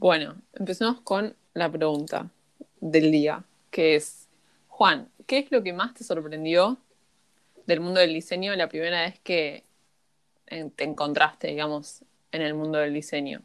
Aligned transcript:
Bueno, 0.00 0.34
empecemos 0.54 1.02
con 1.02 1.34
la 1.52 1.70
pregunta 1.70 2.30
del 2.80 3.12
día, 3.12 3.44
que 3.70 3.96
es, 3.96 4.28
Juan, 4.68 5.08
¿qué 5.26 5.36
es 5.40 5.52
lo 5.52 5.62
que 5.62 5.74
más 5.74 5.92
te 5.92 6.04
sorprendió 6.04 6.78
del 7.66 7.80
mundo 7.80 8.00
del 8.00 8.14
diseño 8.14 8.56
la 8.56 8.66
primera 8.70 9.02
vez 9.02 9.18
que 9.20 9.62
te 10.46 10.84
encontraste, 10.84 11.48
digamos, 11.48 12.02
en 12.32 12.40
el 12.40 12.54
mundo 12.54 12.78
del 12.78 12.94
diseño? 12.94 13.42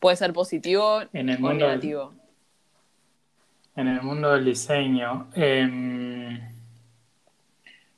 Puede 0.00 0.16
ser 0.16 0.32
positivo 0.32 1.02
En 1.12 1.28
el 1.28 1.36
o 1.36 1.40
mundo 1.40 1.66
del- 1.66 1.74
negativo. 1.74 2.14
En 3.76 3.88
el 3.88 4.00
mundo 4.00 4.32
del 4.32 4.46
diseño, 4.46 5.28
em, 5.34 6.40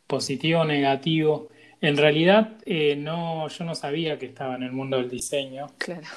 positivo 0.08 0.62
o 0.62 0.64
negativo. 0.64 1.48
En 1.80 1.96
realidad, 1.96 2.56
eh, 2.66 2.96
no, 2.96 3.46
yo 3.46 3.64
no 3.64 3.76
sabía 3.76 4.18
que 4.18 4.26
estaba 4.26 4.56
en 4.56 4.64
el 4.64 4.72
mundo 4.72 4.96
del 4.96 5.08
diseño 5.08 5.68
Claro. 5.78 6.08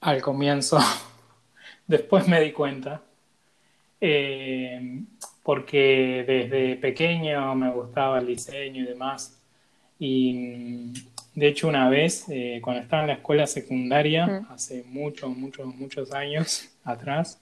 Al 0.00 0.22
comienzo. 0.22 0.78
Después 1.86 2.26
me 2.28 2.40
di 2.40 2.52
cuenta. 2.52 3.02
Em, 4.00 5.06
porque 5.42 6.24
desde 6.26 6.76
pequeño 6.76 7.54
me 7.54 7.70
gustaba 7.70 8.18
el 8.18 8.26
diseño 8.26 8.82
y 8.82 8.86
demás. 8.86 9.40
Y 9.98 10.32
mm, 10.34 10.92
de 11.34 11.48
hecho, 11.48 11.68
una 11.68 11.88
vez, 11.88 12.24
eh, 12.28 12.60
cuando 12.62 12.82
estaba 12.82 13.02
en 13.02 13.08
la 13.08 13.14
escuela 13.14 13.46
secundaria, 13.46 14.26
Mm. 14.26 14.46
hace 14.52 14.84
muchos, 14.88 15.36
muchos, 15.36 15.66
muchos 15.74 16.12
años 16.12 16.68
atrás, 16.84 17.40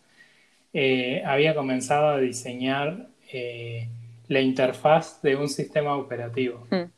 eh, 0.73 1.23
había 1.25 1.55
comenzado 1.55 2.09
a 2.09 2.19
diseñar 2.19 3.09
eh, 3.33 3.89
la 4.29 4.41
interfaz 4.41 5.21
de 5.23 5.37
un 5.37 5.49
sistema 5.49 5.97
operativo. 5.97 6.67
Mm. 6.71 6.91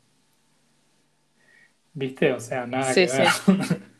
¿Viste? 1.93 2.31
O 2.33 2.39
sea, 2.39 2.67
nada 2.67 2.93
Sí, 2.93 3.05
que 3.07 3.17
ver. 3.17 3.81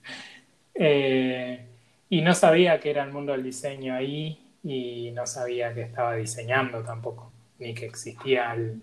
Eh, 0.79 1.65
y 2.09 2.21
no 2.21 2.33
sabía 2.33 2.79
que 2.79 2.89
era 2.91 3.03
el 3.03 3.11
mundo 3.11 3.31
del 3.33 3.43
diseño 3.43 3.95
ahí 3.95 4.39
y 4.63 5.11
no 5.11 5.25
sabía 5.27 5.73
que 5.73 5.81
estaba 5.81 6.15
diseñando 6.15 6.81
tampoco, 6.83 7.31
ni 7.59 7.73
que 7.73 7.85
existía 7.85 8.53
el, 8.53 8.79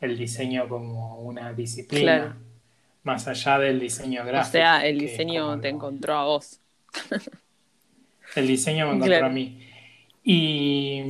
el 0.00 0.16
diseño 0.18 0.68
como 0.68 1.18
una 1.20 1.52
disciplina, 1.52 2.16
Claro. 2.18 2.34
más 3.04 3.26
allá 3.28 3.58
del 3.58 3.80
diseño 3.80 4.22
O 4.22 4.26
gráfico. 4.26 4.52
sea, 4.52 4.86
el 4.86 4.98
diseño 4.98 5.58
te 5.60 5.68
lo- 5.70 5.76
encontró 5.76 6.14
a 6.16 6.24
vos. 6.24 6.58
El 8.34 8.46
diseño 8.46 8.86
me 8.86 8.92
encontró 8.92 9.08
Claro. 9.08 9.26
a 9.26 9.28
mí. 9.28 9.68
Y, 10.24 11.02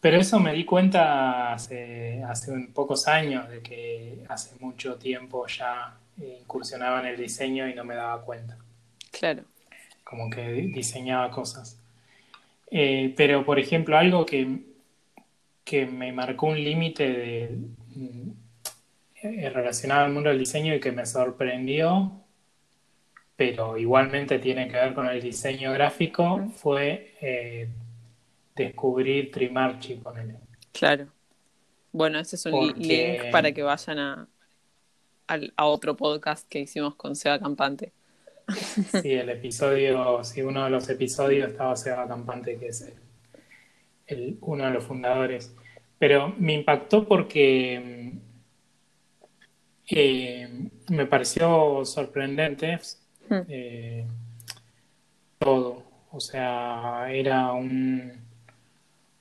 pero 0.00 0.18
eso 0.18 0.38
me 0.38 0.52
di 0.52 0.64
cuenta 0.64 1.52
hace, 1.52 2.22
hace 2.22 2.52
un- 2.52 2.68
pocos 2.72 3.08
años, 3.08 3.48
de 3.48 3.60
que 3.60 4.18
hace 4.28 4.54
mucho 4.60 4.94
tiempo 4.96 5.46
ya 5.48 5.96
incursionaba 6.40 7.00
en 7.00 7.06
el 7.06 7.16
diseño 7.16 7.66
y 7.68 7.74
no 7.74 7.84
me 7.84 7.94
daba 7.96 8.22
cuenta. 8.22 8.56
Claro. 9.18 9.44
como 10.04 10.30
que 10.30 10.48
diseñaba 10.74 11.30
cosas. 11.30 11.78
Eh, 12.70 13.12
pero, 13.16 13.44
por 13.44 13.58
ejemplo, 13.58 13.96
algo 13.96 14.24
que, 14.24 14.60
que 15.64 15.86
me 15.86 16.12
marcó 16.12 16.46
un 16.46 16.62
límite 16.62 17.50
mm, 17.94 18.30
eh, 19.22 19.50
relacionado 19.50 20.04
al 20.06 20.12
mundo 20.12 20.28
del 20.30 20.38
diseño 20.38 20.74
y 20.74 20.80
que 20.80 20.92
me 20.92 21.04
sorprendió, 21.06 22.12
pero 23.36 23.76
igualmente 23.78 24.38
tiene 24.38 24.66
que 24.68 24.74
ver 24.74 24.94
con 24.94 25.06
el 25.08 25.20
diseño 25.20 25.72
gráfico, 25.72 26.48
fue 26.56 27.14
eh, 27.20 27.68
descubrir 28.56 29.30
Trimarchi, 29.30 29.94
ponele. 29.94 30.36
Claro. 30.72 31.08
Bueno, 31.92 32.18
ese 32.18 32.36
es 32.36 32.46
un 32.46 32.52
Porque- 32.52 32.80
link 32.80 33.30
para 33.30 33.52
que 33.52 33.62
vayan 33.62 33.98
a, 33.98 34.28
a 35.56 35.66
otro 35.66 35.96
podcast 35.96 36.48
que 36.48 36.60
hicimos 36.60 36.94
con 36.96 37.14
Seba 37.16 37.38
Campante. 37.38 37.92
Sí, 39.02 39.12
el 39.12 39.28
episodio, 39.28 40.22
sí, 40.24 40.40
uno 40.42 40.64
de 40.64 40.70
los 40.70 40.88
episodios 40.88 41.50
estaba 41.50 41.76
Seba 41.76 42.08
Campante, 42.08 42.56
que 42.58 42.68
es 42.68 42.80
el- 42.82 42.94
el- 44.06 44.38
uno 44.40 44.64
de 44.64 44.70
los 44.70 44.84
fundadores. 44.84 45.54
Pero 45.98 46.34
me 46.38 46.54
impactó 46.54 47.06
porque 47.06 48.12
eh, 49.90 50.48
me 50.90 51.06
pareció 51.06 51.84
sorprendente 51.84 52.78
Hmm. 53.28 53.40
eh, 53.48 54.06
todo. 55.38 55.82
O 56.10 56.20
sea, 56.20 57.06
era 57.12 57.52
un... 57.52 58.12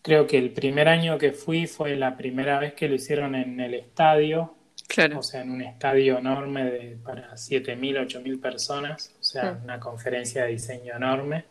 Creo 0.02 0.26
que 0.28 0.38
el 0.38 0.52
primer 0.52 0.88
año 0.88 1.18
que 1.18 1.34
fui 1.34 1.68
fue 1.68 1.96
la 1.98 2.16
primera 2.16 2.60
vez 2.60 2.74
que 2.74 2.88
lo 2.88 2.96
hicieron 2.96 3.36
en 3.36 3.60
el 3.60 3.74
estadio, 3.74 4.56
Claro. 4.88 5.20
o 5.20 5.24
sea, 5.24 5.42
en 5.42 5.52
un 5.52 5.62
estadio 5.62 6.18
enorme 6.18 6.64
de, 6.64 6.98
para 7.03 7.34
7.000, 7.36 7.98
8.000 7.98 8.40
personas, 8.40 9.14
o 9.20 9.24
sea, 9.24 9.52
Mm. 9.53 9.64
una 9.66 9.80
conferencia 9.80 10.44
de 10.46 10.52
diseño 10.52 10.96
enorme. 10.96 11.46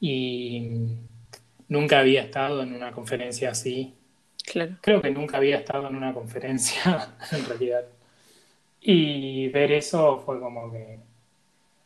Y 0.00 0.88
nunca 1.68 2.00
había 2.00 2.22
estado 2.22 2.62
en 2.62 2.74
una 2.74 2.92
conferencia 2.92 3.50
así. 3.50 3.94
Claro. 4.44 4.76
Creo 4.82 5.00
que 5.00 5.10
nunca 5.10 5.38
había 5.38 5.56
estado 5.58 5.88
en 5.88 5.96
una 5.96 6.12
conferencia, 6.12 7.14
en 7.32 7.46
realidad. 7.46 7.84
Y 8.80 9.48
ver 9.48 9.72
eso 9.72 10.18
fue 10.18 10.38
como 10.40 10.70
que 10.70 10.98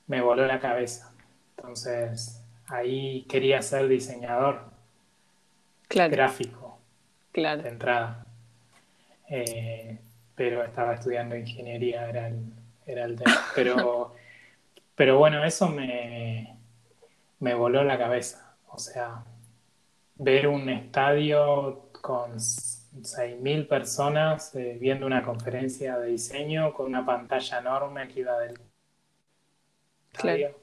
me 0.08 0.20
voló 0.20 0.46
la 0.46 0.58
cabeza. 0.58 1.12
Entonces, 1.56 2.42
ahí 2.66 3.24
quería 3.28 3.62
ser 3.62 3.86
diseñador 3.88 4.62
Claro. 5.86 6.10
gráfico 6.10 6.78
Claro. 7.32 7.62
de 7.62 7.68
entrada. 7.68 8.26
Eh, 9.30 9.98
pero 10.38 10.64
estaba 10.64 10.94
estudiando 10.94 11.36
ingeniería, 11.36 12.08
era 12.08 12.28
el, 12.28 12.52
era 12.86 13.04
el 13.04 13.16
tema. 13.16 13.36
Pero, 13.56 14.14
pero 14.94 15.18
bueno, 15.18 15.44
eso 15.44 15.68
me, 15.68 16.56
me 17.40 17.54
voló 17.54 17.82
la 17.82 17.98
cabeza. 17.98 18.54
O 18.68 18.78
sea, 18.78 19.24
ver 20.14 20.46
un 20.46 20.68
estadio 20.68 21.90
con 22.00 22.36
6.000 22.36 23.66
personas 23.66 24.54
eh, 24.54 24.78
viendo 24.80 25.06
una 25.06 25.24
conferencia 25.24 25.98
de 25.98 26.10
diseño 26.10 26.72
con 26.72 26.86
una 26.86 27.04
pantalla 27.04 27.58
enorme 27.58 28.06
que 28.06 28.20
iba 28.20 28.38
del 28.38 28.60
estadio, 30.12 30.56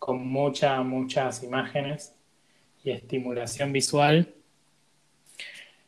con 0.00 0.26
muchas, 0.26 0.84
muchas 0.84 1.44
imágenes 1.44 2.16
y 2.82 2.90
estimulación 2.90 3.72
visual. 3.72 4.34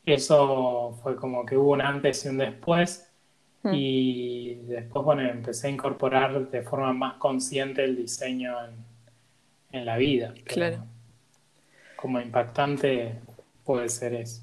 Eso 0.06 0.96
fue 1.02 1.16
como 1.16 1.44
que 1.44 1.56
hubo 1.56 1.72
un 1.72 1.80
antes 1.80 2.24
y 2.24 2.28
un 2.28 2.38
después. 2.38 3.07
Mm. 3.62 3.70
Y 3.74 4.54
después, 4.66 5.04
bueno, 5.04 5.22
empecé 5.22 5.66
a 5.66 5.70
incorporar 5.70 6.50
de 6.50 6.62
forma 6.62 6.92
más 6.92 7.14
consciente 7.14 7.84
el 7.84 7.96
diseño 7.96 8.54
en, 8.64 8.74
en 9.78 9.84
la 9.86 9.96
vida. 9.96 10.34
Claro. 10.44 10.84
Como 11.96 12.20
impactante 12.20 13.14
puede 13.64 13.88
ser 13.88 14.14
eso. 14.14 14.42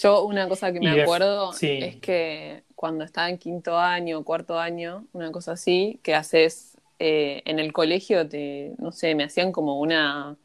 Yo 0.00 0.24
una 0.24 0.48
cosa 0.48 0.72
que 0.72 0.80
me 0.80 0.94
de- 0.94 1.02
acuerdo 1.02 1.52
sí. 1.52 1.78
es 1.82 1.96
que 1.96 2.62
cuando 2.74 3.04
estaba 3.04 3.28
en 3.30 3.38
quinto 3.38 3.78
año, 3.78 4.24
cuarto 4.24 4.58
año, 4.58 5.06
una 5.12 5.30
cosa 5.32 5.52
así, 5.52 6.00
que 6.02 6.14
haces 6.14 6.76
eh, 6.98 7.42
en 7.44 7.58
el 7.58 7.72
colegio, 7.72 8.28
te, 8.28 8.74
no 8.78 8.92
sé, 8.92 9.14
me 9.14 9.24
hacían 9.24 9.52
como 9.52 9.80
una, 9.80 10.36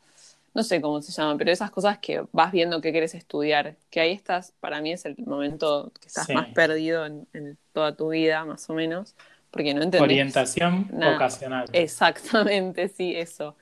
no 0.58 0.64
sé 0.64 0.82
cómo 0.82 1.02
se 1.04 1.14
llama, 1.14 1.38
pero 1.38 1.52
esas 1.54 1.72
cosas 1.72 2.00
que 2.00 2.26
vas 2.34 2.52
viendo 2.54 2.82
que 2.82 2.92
quieres 2.94 3.16
estudiar, 3.16 3.78
que 3.92 4.02
ahí 4.02 4.14
estás, 4.14 4.54
para 4.62 4.82
mí 4.82 4.94
es 4.94 5.06
el 5.06 5.18
momento 5.26 5.94
que 6.02 6.08
estás 6.10 6.28
Sí. 6.28 6.34
más 6.34 6.50
perdido 6.50 7.08
en, 7.08 7.30
en 7.34 7.60
toda 7.74 7.96
tu 7.98 8.10
vida, 8.12 8.46
más 8.46 8.70
o 8.70 8.76
menos, 8.76 9.16
porque 9.52 9.74
no 9.76 9.84
entendés 9.84 10.24
Orientación 10.36 10.90
nada. 10.90 11.30
vocacional. 11.36 11.68
Exactamente, 11.74 12.88
sí, 12.90 13.16
eso. 13.16 13.58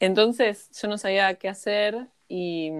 Entonces 0.00 0.70
yo 0.80 0.88
no 0.88 0.98
sabía 0.98 1.34
qué 1.36 1.48
hacer 1.48 2.08
y, 2.28 2.70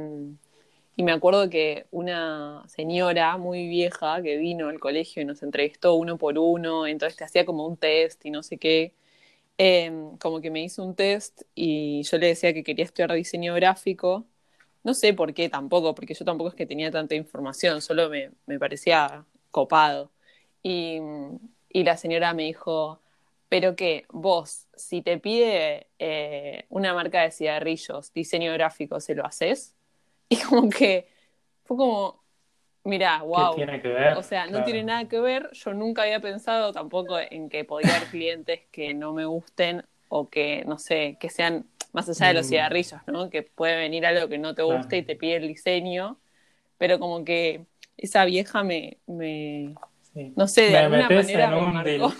y 0.96 1.02
me 1.04 1.12
acuerdo 1.12 1.48
que 1.50 1.86
una 1.90 2.64
señora 2.68 3.36
muy 3.36 3.68
vieja 3.68 4.20
que 4.22 4.36
vino 4.36 4.68
al 4.68 4.80
colegio 4.80 5.22
y 5.22 5.24
nos 5.24 5.42
entrevistó 5.42 5.94
uno 5.94 6.18
por 6.18 6.38
uno, 6.38 6.86
entonces 6.86 7.16
te 7.16 7.24
hacía 7.24 7.44
como 7.46 7.66
un 7.66 7.76
test 7.76 8.24
y 8.26 8.30
no 8.30 8.42
sé 8.42 8.58
qué, 8.58 8.94
eh, 9.58 9.92
como 10.20 10.40
que 10.40 10.50
me 10.50 10.62
hizo 10.62 10.84
un 10.84 10.94
test 10.94 11.42
y 11.54 12.02
yo 12.04 12.18
le 12.18 12.28
decía 12.28 12.54
que 12.54 12.64
quería 12.64 12.84
estudiar 12.84 13.12
diseño 13.12 13.54
gráfico. 13.54 14.26
No 14.84 14.94
sé 14.94 15.14
por 15.14 15.34
qué 15.34 15.48
tampoco, 15.48 15.94
porque 15.94 16.14
yo 16.14 16.24
tampoco 16.24 16.50
es 16.50 16.54
que 16.56 16.66
tenía 16.66 16.90
tanta 16.90 17.14
información, 17.14 17.82
solo 17.82 18.08
me, 18.10 18.32
me 18.46 18.58
parecía 18.58 19.26
copado. 19.50 20.12
Y, 20.62 20.98
y 21.70 21.84
la 21.84 21.96
señora 21.96 22.34
me 22.34 22.44
dijo, 22.44 23.00
pero 23.48 23.76
que 23.76 24.06
vos, 24.10 24.66
si 24.76 25.02
te 25.02 25.18
pide 25.18 25.88
eh, 25.98 26.66
una 26.68 26.94
marca 26.94 27.22
de 27.22 27.30
cigarrillos, 27.30 28.12
diseño 28.12 28.52
gráfico, 28.52 29.00
¿se 29.00 29.14
lo 29.14 29.24
haces? 29.26 29.74
Y 30.30 30.36
como 30.42 30.68
que 30.70 31.08
fue 31.64 31.76
como, 31.78 32.22
mira, 32.88 33.22
¿Qué 33.32 33.46
wow. 33.46 33.54
tiene 33.56 33.80
que 33.80 33.88
ver? 33.88 34.16
O 34.16 34.22
sea, 34.22 34.46
no 34.46 34.52
Claro. 34.52 34.64
tiene 34.64 34.82
nada 34.84 35.08
que 35.08 35.20
ver. 35.20 35.50
Yo 35.52 35.74
nunca 35.74 36.02
había 36.02 36.20
pensado 36.20 36.72
tampoco 36.72 37.18
en 37.18 37.48
que 37.48 37.64
podía 37.64 37.96
haber 37.96 38.08
clientes 38.08 38.62
que 38.72 38.94
no 38.94 39.12
me 39.14 39.26
gusten 39.26 39.84
o 40.08 40.30
que, 40.30 40.64
no 40.66 40.78
sé, 40.78 41.16
que 41.20 41.28
sean 41.30 41.68
más 41.92 42.08
allá 42.08 42.28
de 42.28 42.34
los 42.34 42.46
Mm. 42.46 42.48
cigarrillos, 42.48 43.00
¿no? 43.06 43.30
Que 43.30 43.42
puede 43.42 43.76
venir 43.76 44.06
algo 44.06 44.28
que 44.28 44.38
no 44.38 44.54
te 44.54 44.62
Claro. 44.64 44.84
guste 44.86 44.98
y 44.98 45.02
te 45.04 45.16
pide 45.16 45.36
el 45.36 45.48
diseño, 45.48 46.20
pero 46.78 46.98
como 47.00 47.24
que 47.24 47.66
esa 47.96 48.24
vieja 48.26 48.64
me, 48.64 48.98
me 49.06 49.78
Sí. 50.12 50.34
no 50.36 50.48
sé, 50.48 50.62
de 50.62 50.78
Me 50.78 50.78
alguna 50.78 51.10
manera 51.10 51.46
en 51.46 51.54
me 51.54 51.60
un 51.62 52.12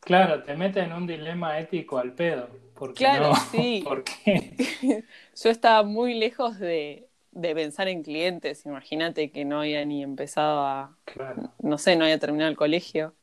Claro, 0.00 0.42
te 0.42 0.54
mete 0.56 0.80
en 0.80 0.92
un 0.92 1.06
dilema 1.06 1.58
ético 1.58 1.96
al 1.98 2.14
pedo, 2.14 2.48
¿Por 2.74 2.94
qué 2.94 3.08
Claro, 3.08 3.24
no? 3.24 3.32
sí. 3.34 3.82
¿Por 3.84 4.04
qué? 4.04 4.58
Yo 5.42 5.50
estaba 5.50 5.82
muy 5.84 6.14
lejos 6.14 6.58
de, 6.58 7.09
de 7.32 7.54
pensar 7.54 7.88
en 7.88 8.02
clientes. 8.02 8.66
Imagínate 8.66 9.30
que 9.30 9.44
no 9.44 9.60
había 9.60 9.84
ni 9.84 10.02
empezado 10.02 10.60
a, 10.60 10.96
Claro, 11.04 11.52
no 11.60 11.78
sé, 11.78 11.96
no 11.96 12.04
había 12.04 12.18
terminado 12.18 12.50
el 12.50 12.56
colegio. 12.56 13.14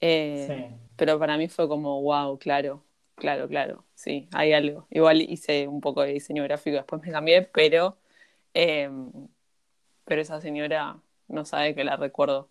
Eh, 0.00 0.46
sí. 0.48 0.76
Pero 0.96 1.18
para 1.18 1.36
mí 1.36 1.48
fue 1.48 1.68
como, 1.68 2.02
wow, 2.02 2.38
claro, 2.38 2.84
claro, 3.14 3.48
claro, 3.48 3.84
sí, 3.94 4.28
hay 4.32 4.52
algo. 4.52 4.86
Igual 4.90 5.22
hice 5.22 5.68
un 5.68 5.80
poco 5.80 6.02
de 6.02 6.12
diseño 6.12 6.42
gráfico, 6.44 6.76
después 6.76 7.02
me 7.02 7.10
cambié, 7.10 7.42
pero, 7.42 7.98
eh, 8.54 8.90
pero 10.04 10.20
esa 10.20 10.40
señora 10.40 10.98
no 11.28 11.44
sabe 11.44 11.74
que 11.74 11.84
la 11.84 11.96
recuerdo. 11.96 12.50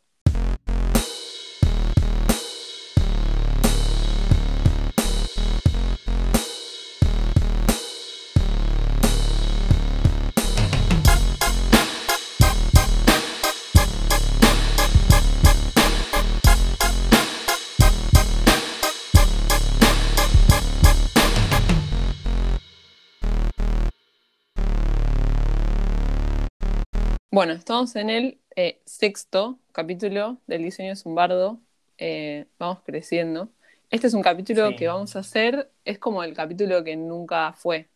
Bueno, 27.38 27.54
estamos 27.54 27.96
en 27.96 28.10
el 28.10 28.40
eh, 28.56 28.80
sexto 28.84 29.60
capítulo 29.72 30.38
del 30.48 30.64
diseño 30.64 30.94
es 30.94 31.06
un 31.06 31.14
bardo. 31.14 31.60
Eh, 32.00 32.46
vamos 32.58 32.80
creciendo. 32.84 33.50
Este 33.92 34.08
es 34.08 34.16
un 34.16 34.24
capítulo 34.24 34.70
Sí. 34.70 34.76
que 34.76 34.88
vamos 34.88 35.16
a 35.16 35.20
hacer, 35.20 35.70
es 35.86 36.00
como 36.00 36.24
el 36.24 36.34
capítulo 36.34 36.84
que 36.84 36.96
nunca 36.96 37.54
fue. 37.54 37.90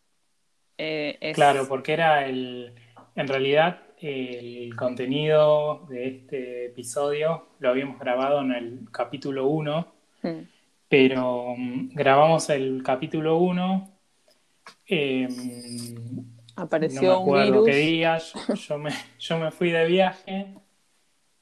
Eh, 0.78 1.18
es- 1.20 1.34
Claro, 1.34 1.66
porque 1.66 1.92
era 1.92 2.24
el, 2.24 2.72
en 3.16 3.26
realidad 3.26 3.80
el 3.98 4.76
contenido 4.76 5.86
de 5.88 6.06
este 6.06 6.66
episodio 6.66 7.48
lo 7.58 7.70
habíamos 7.70 7.98
grabado 7.98 8.42
en 8.42 8.52
el 8.52 8.88
capítulo 8.92 9.48
1, 9.48 9.92
Hmm, 10.22 10.42
pero 10.88 11.56
mm, 11.58 11.88
grabamos 11.94 12.48
el 12.48 12.80
capítulo 12.84 13.38
1, 13.38 13.90
eh, 14.86 15.26
no 16.88 17.02
me 17.04 17.12
Apareció 17.12 17.18
un 17.20 17.22
acuerdo 17.22 17.62
virus. 17.62 17.66
qué 17.66 17.80
yo, 18.54 18.78
me, 18.78 18.90
yo 19.18 19.38
me 19.38 19.50
fui 19.50 19.70
de 19.70 19.86
viaje, 19.86 20.54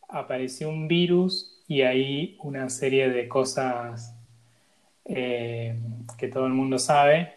apareció 0.08 0.68
un 0.68 0.88
virus 0.88 1.62
y 1.68 1.82
ahí 1.82 2.36
una 2.42 2.68
serie 2.68 3.10
de 3.10 3.28
cosas 3.28 4.16
eh, 5.04 5.78
que 6.18 6.28
todo 6.28 6.46
el 6.46 6.52
mundo 6.52 6.78
sabe. 6.78 7.34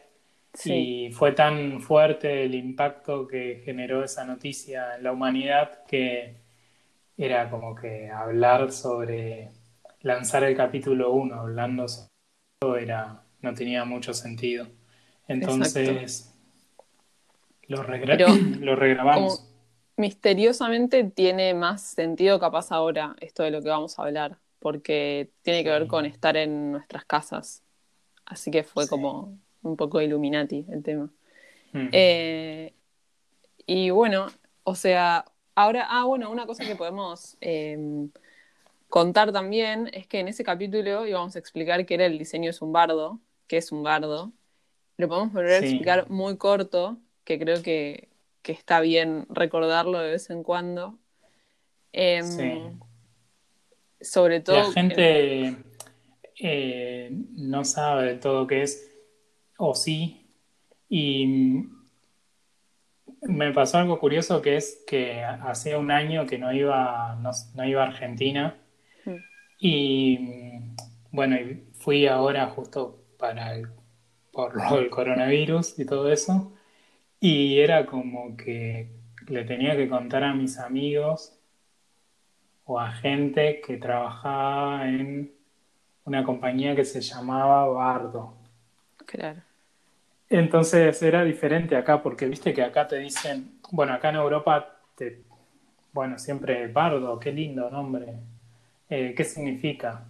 Sí, 0.54 0.94
Y 1.08 1.12
fue 1.12 1.32
tan 1.34 1.82
fuerte 1.82 2.44
el 2.46 2.56
impacto 2.56 3.28
que 3.28 3.62
generó 3.66 4.04
esa 4.04 4.24
noticia 4.26 4.96
en 4.98 5.04
la 5.04 5.12
humanidad 5.12 5.84
que 5.86 6.38
era 7.18 7.50
como 7.50 7.76
que 7.76 8.10
hablar 8.10 8.72
sobre 8.72 9.52
lanzar 10.02 10.44
el 10.44 10.56
capítulo 10.56 11.14
1, 11.14 11.36
hablando 11.36 11.88
sobre 11.88 12.10
eso, 12.62 12.78
era, 12.78 13.24
no 13.42 13.54
tenía 13.54 13.86
mucho 13.86 14.14
sentido. 14.14 14.68
Entonces 15.28 16.33
lo, 17.68 17.84
regra- 17.84 18.18
Pero, 18.18 18.28
lo 18.60 18.76
regrabamos. 18.76 19.40
como 19.40 19.54
misteriosamente 19.96 21.04
tiene 21.04 21.54
más 21.54 21.82
sentido 21.84 22.40
capaz 22.40 22.72
ahora 22.72 23.16
esto 23.22 23.44
de 23.44 23.52
lo 23.52 23.62
que 23.62 23.70
vamos 23.70 23.98
a 24.00 24.04
hablar, 24.04 24.38
porque 24.60 25.30
tiene 25.44 25.64
que 25.64 25.70
ver 25.70 25.88
con 25.88 26.06
estar 26.06 26.36
en 26.38 26.72
nuestras 26.72 27.06
casas. 27.06 27.62
Así 28.26 28.50
que 28.52 28.64
fue 28.64 28.86
Sí. 28.86 28.90
como 28.90 29.38
un 29.62 29.76
poco 29.78 30.02
Illuminati 30.02 30.66
el 30.70 30.82
tema. 30.84 31.10
Eh, 31.92 32.74
y 33.66 33.90
bueno, 33.92 34.28
o 34.64 34.76
sea, 34.76 35.26
ahora, 35.56 35.86
ah, 35.90 36.06
bueno, 36.06 36.32
una 36.32 36.46
cosa 36.46 36.66
que 36.66 36.76
podemos 36.76 37.38
eh, 37.42 38.08
contar 38.90 39.32
también 39.32 39.90
es 39.94 40.08
que 40.08 40.20
en 40.20 40.28
ese 40.28 40.44
capítulo 40.44 41.06
íbamos 41.08 41.36
a 41.36 41.40
explicar 41.40 41.86
que 41.86 41.94
era 41.96 42.06
el 42.06 42.18
diseño 42.18 42.50
es 42.50 42.62
un 42.62 42.72
bardo, 42.74 43.20
que 43.48 43.58
es 43.58 43.72
un 43.72 43.84
bardo. 43.84 44.32
Lo 44.98 45.08
podemos 45.08 45.34
volver 45.34 45.54
a 45.54 45.58
explicar 45.60 46.10
muy 46.10 46.38
corto, 46.38 46.98
que 47.24 47.40
creo 47.40 47.62
que, 47.62 48.10
que 48.42 48.52
está 48.52 48.80
bien 48.82 49.26
recordarlo 49.30 50.00
de 50.00 50.12
vez 50.12 50.30
en 50.30 50.44
cuando. 50.44 50.98
Em, 51.92 52.24
Sí. 52.26 52.62
Sobre 54.02 54.42
todo. 54.42 54.58
La 54.58 54.72
gente 54.72 55.56
eh, 56.40 57.10
no 57.36 57.64
sabe 57.64 58.06
de 58.08 58.16
todo 58.16 58.48
qué 58.48 58.64
es, 58.64 58.92
o 59.58 59.74
sí, 59.76 60.28
y 60.90 61.64
me 63.22 63.54
pasó 63.54 63.78
algo 63.78 64.00
curioso 64.00 64.42
que 64.42 64.58
es 64.58 64.84
que 64.86 65.24
hacía 65.24 65.78
un 65.78 65.92
año 65.92 66.26
que 66.26 66.38
no 66.38 66.52
iba, 66.52 67.18
no, 67.22 67.32
no 67.56 67.66
iba 67.66 67.84
a 67.84 67.88
Argentina, 67.88 68.58
Mm. 69.06 69.16
y 69.60 70.20
bueno, 71.12 71.36
y 71.36 71.64
fui 71.74 72.08
ahora 72.08 72.48
justo 72.48 73.04
para 73.18 73.54
el, 73.56 73.68
por 74.32 74.56
lo 74.56 74.78
del 74.78 74.90
coronavirus 74.90 75.78
y 75.80 75.86
todo 75.86 76.12
eso, 76.12 76.53
y 77.24 77.62
era 77.62 77.86
como 77.86 78.36
que 78.36 78.90
le 79.28 79.46
tenía 79.46 79.78
que 79.78 79.88
contar 79.88 80.26
a 80.26 80.34
mis 80.34 80.60
amigos 80.60 81.40
o 82.66 82.78
a 82.78 82.92
gente 82.92 83.62
que 83.66 83.78
trabajaba 83.78 84.90
en 84.90 85.32
una 86.04 86.22
compañía 86.26 86.76
que 86.76 86.84
se 86.84 87.00
llamaba 87.00 87.66
Bardo. 87.68 88.34
Claro. 89.06 89.40
Entonces 90.30 91.02
era 91.02 91.24
diferente 91.24 91.78
acá, 91.78 92.04
porque 92.04 92.28
viste 92.28 92.54
que 92.54 92.62
acá 92.62 92.90
te 92.90 93.00
dicen, 93.00 93.58
bueno, 93.72 93.94
acá 93.94 94.10
en 94.10 94.18
Europa, 94.18 94.82
te, 94.94 95.22
bueno, 95.94 96.20
siempre 96.20 96.68
Bardo, 96.68 97.18
qué 97.22 97.32
lindo 97.32 97.70
nombre. 97.70 98.16
Eh, 98.90 99.14
¿qué 99.16 99.24
significa? 99.24 100.04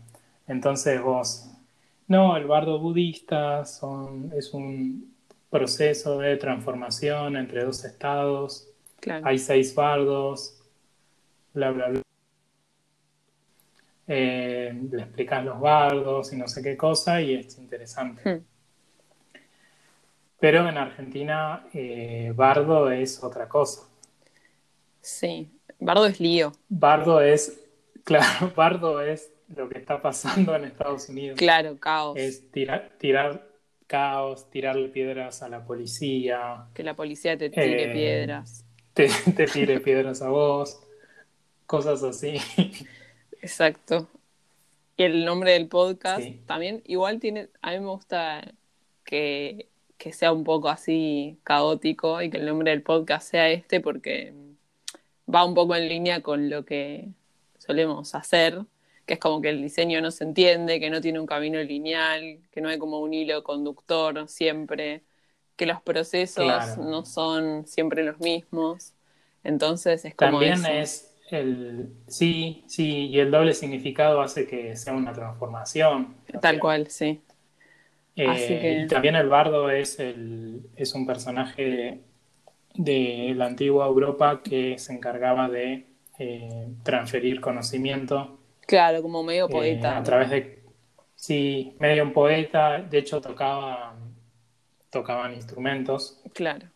Entonces 0.47 0.99
vos, 0.99 1.47
no, 2.07 2.35
el 2.37 2.45
bardo 2.47 2.79
budista 2.79 3.65
son, 3.65 4.31
es 4.35 4.51
un 4.51 5.13
proceso 5.53 6.17
de 6.17 6.35
transformación 6.37 7.37
entre 7.37 7.63
dos 7.63 7.85
estados, 7.85 8.67
Claro. 8.99 9.27
hay 9.27 9.37
seis 9.37 9.75
bardos, 9.75 10.59
bla, 11.53 11.69
bla, 11.69 11.89
bla. 11.89 12.01
Eh, 14.07 14.73
le 14.91 15.03
explicas 15.03 15.45
los 15.45 15.59
bardos 15.59 16.33
y 16.33 16.37
no 16.37 16.47
sé 16.47 16.63
qué 16.63 16.75
cosa 16.75 17.21
y 17.21 17.35
es 17.35 17.57
interesante. 17.59 18.21
Hmm. 18.27 18.43
Pero 20.39 20.67
en 20.67 20.77
Argentina, 20.77 21.67
eh, 21.71 22.33
bardo 22.35 22.89
es 22.89 23.23
otra 23.23 23.47
cosa. 23.47 23.83
Sí. 25.01 25.51
Bardo 25.79 26.07
es 26.07 26.19
lío. 26.19 26.51
Bardo 26.67 27.21
es, 27.21 27.61
claro, 28.03 28.51
bardo 28.55 29.01
es 29.01 29.31
lo 29.55 29.69
que 29.69 29.77
está 29.77 30.01
pasando 30.01 30.55
en 30.55 30.65
Estados 30.65 31.07
Unidos. 31.09 31.37
Claro, 31.37 31.77
caos. 31.77 32.17
Es 32.17 32.49
tirar, 32.49 32.89
tirar 32.97 33.52
caos, 33.93 34.49
tirarle 34.49 34.89
piedras 34.89 35.43
a 35.43 35.49
la 35.49 35.63
policía, 35.65 36.65
Que 36.73 36.81
la 36.81 36.95
policía 36.95 37.37
te 37.37 37.51
tire 37.51 37.91
Eh, 37.91 37.93
piedras. 37.93 38.65
te, 38.95 39.07
te 39.35 39.45
tire 39.45 39.79
piedras 39.81 40.23
a 40.23 40.29
vos, 40.29 40.79
cosas 41.67 42.01
así. 42.01 42.37
Exacto. 43.41 44.07
Y 44.97 45.03
el 45.03 45.25
nombre 45.25 45.51
del 45.53 45.67
podcast 45.67 46.23
Sí. 46.23 46.39
también, 46.47 46.81
igual 46.85 47.19
tiene, 47.19 47.49
a 47.61 47.71
mí 47.71 47.79
me 47.79 47.87
gusta 47.87 48.53
que, 49.03 49.67
que 49.97 50.11
sea 50.11 50.31
un 50.31 50.43
poco 50.43 50.69
así 50.69 51.37
caótico 51.43 52.19
y 52.21 52.29
que 52.31 52.37
el 52.37 52.45
nombre 52.47 52.71
del 52.71 52.81
podcast 52.81 53.29
sea 53.29 53.49
este 53.51 53.79
porque 53.79 54.33
va 55.33 55.45
un 55.45 55.53
poco 55.53 55.75
en 55.75 55.87
línea 55.87 56.21
con 56.21 56.49
lo 56.49 56.65
que 56.65 57.09
solemos 57.59 58.15
hacer, 58.15 58.61
que 59.05 59.15
es 59.15 59.19
como 59.19 59.41
que 59.41 59.49
el 59.49 59.61
diseño 59.61 60.01
no 60.01 60.11
se 60.11 60.23
entiende, 60.23 60.79
que 60.79 60.89
no 60.89 61.01
tiene 61.01 61.19
un 61.19 61.25
camino 61.27 61.61
lineal, 61.61 62.39
que 62.51 62.61
no 62.61 62.69
hay 62.69 62.79
como 62.79 62.99
un 62.99 63.13
hilo 63.13 63.43
conductor 63.43 64.27
siempre, 64.29 65.03
que 65.55 65.65
los 65.65 65.81
procesos 65.81 66.45
Claro. 66.45 66.83
no 66.83 67.05
son 67.05 67.67
siempre 67.67 68.03
los 68.03 68.19
mismos. 68.19 68.93
Entonces 69.43 70.05
es 70.05 70.15
como 70.15 70.41
También 70.41 70.53
eso. 70.53 70.71
es 70.71 71.15
el, 71.31 71.93
sí, 72.07 72.63
sí, 72.67 73.07
y 73.07 73.19
el 73.19 73.31
doble 73.31 73.53
significado 73.53 74.21
hace 74.21 74.47
que 74.47 74.75
sea 74.75 74.93
una 74.93 75.13
transformación. 75.13 76.15
O 76.33 76.39
Tal 76.39 76.41
sea, 76.51 76.59
cual, 76.59 76.87
sí. 76.89 77.21
Eh, 78.15 78.25
Así 78.31 78.59
que- 78.59 78.83
Y 78.83 78.87
también 78.87 79.15
el 79.15 79.27
bardo 79.29 79.69
es, 79.71 79.99
el, 79.99 80.69
es 80.75 80.93
un 80.93 81.05
personaje 81.07 82.01
de 82.75 83.33
la 83.35 83.47
antigua 83.47 83.87
Europa 83.87 84.41
que 84.43 84.77
se 84.79 84.93
encargaba 84.93 85.49
de 85.49 85.87
eh, 86.19 86.69
transferir 86.83 87.41
conocimiento 87.41 88.39
Claro, 88.65 89.01
como 89.01 89.23
medio 89.23 89.45
eh, 89.45 89.49
poeta. 89.51 89.97
a 89.97 90.03
través 90.03 90.29
de, 90.29 90.63
sí, 91.15 91.75
medio 91.79 92.03
un 92.03 92.13
poeta, 92.13 92.79
de 92.79 92.97
hecho 92.97 93.21
tocaba, 93.21 93.95
tocaban 94.89 95.33
instrumentos, 95.33 96.21
Claro. 96.33 96.67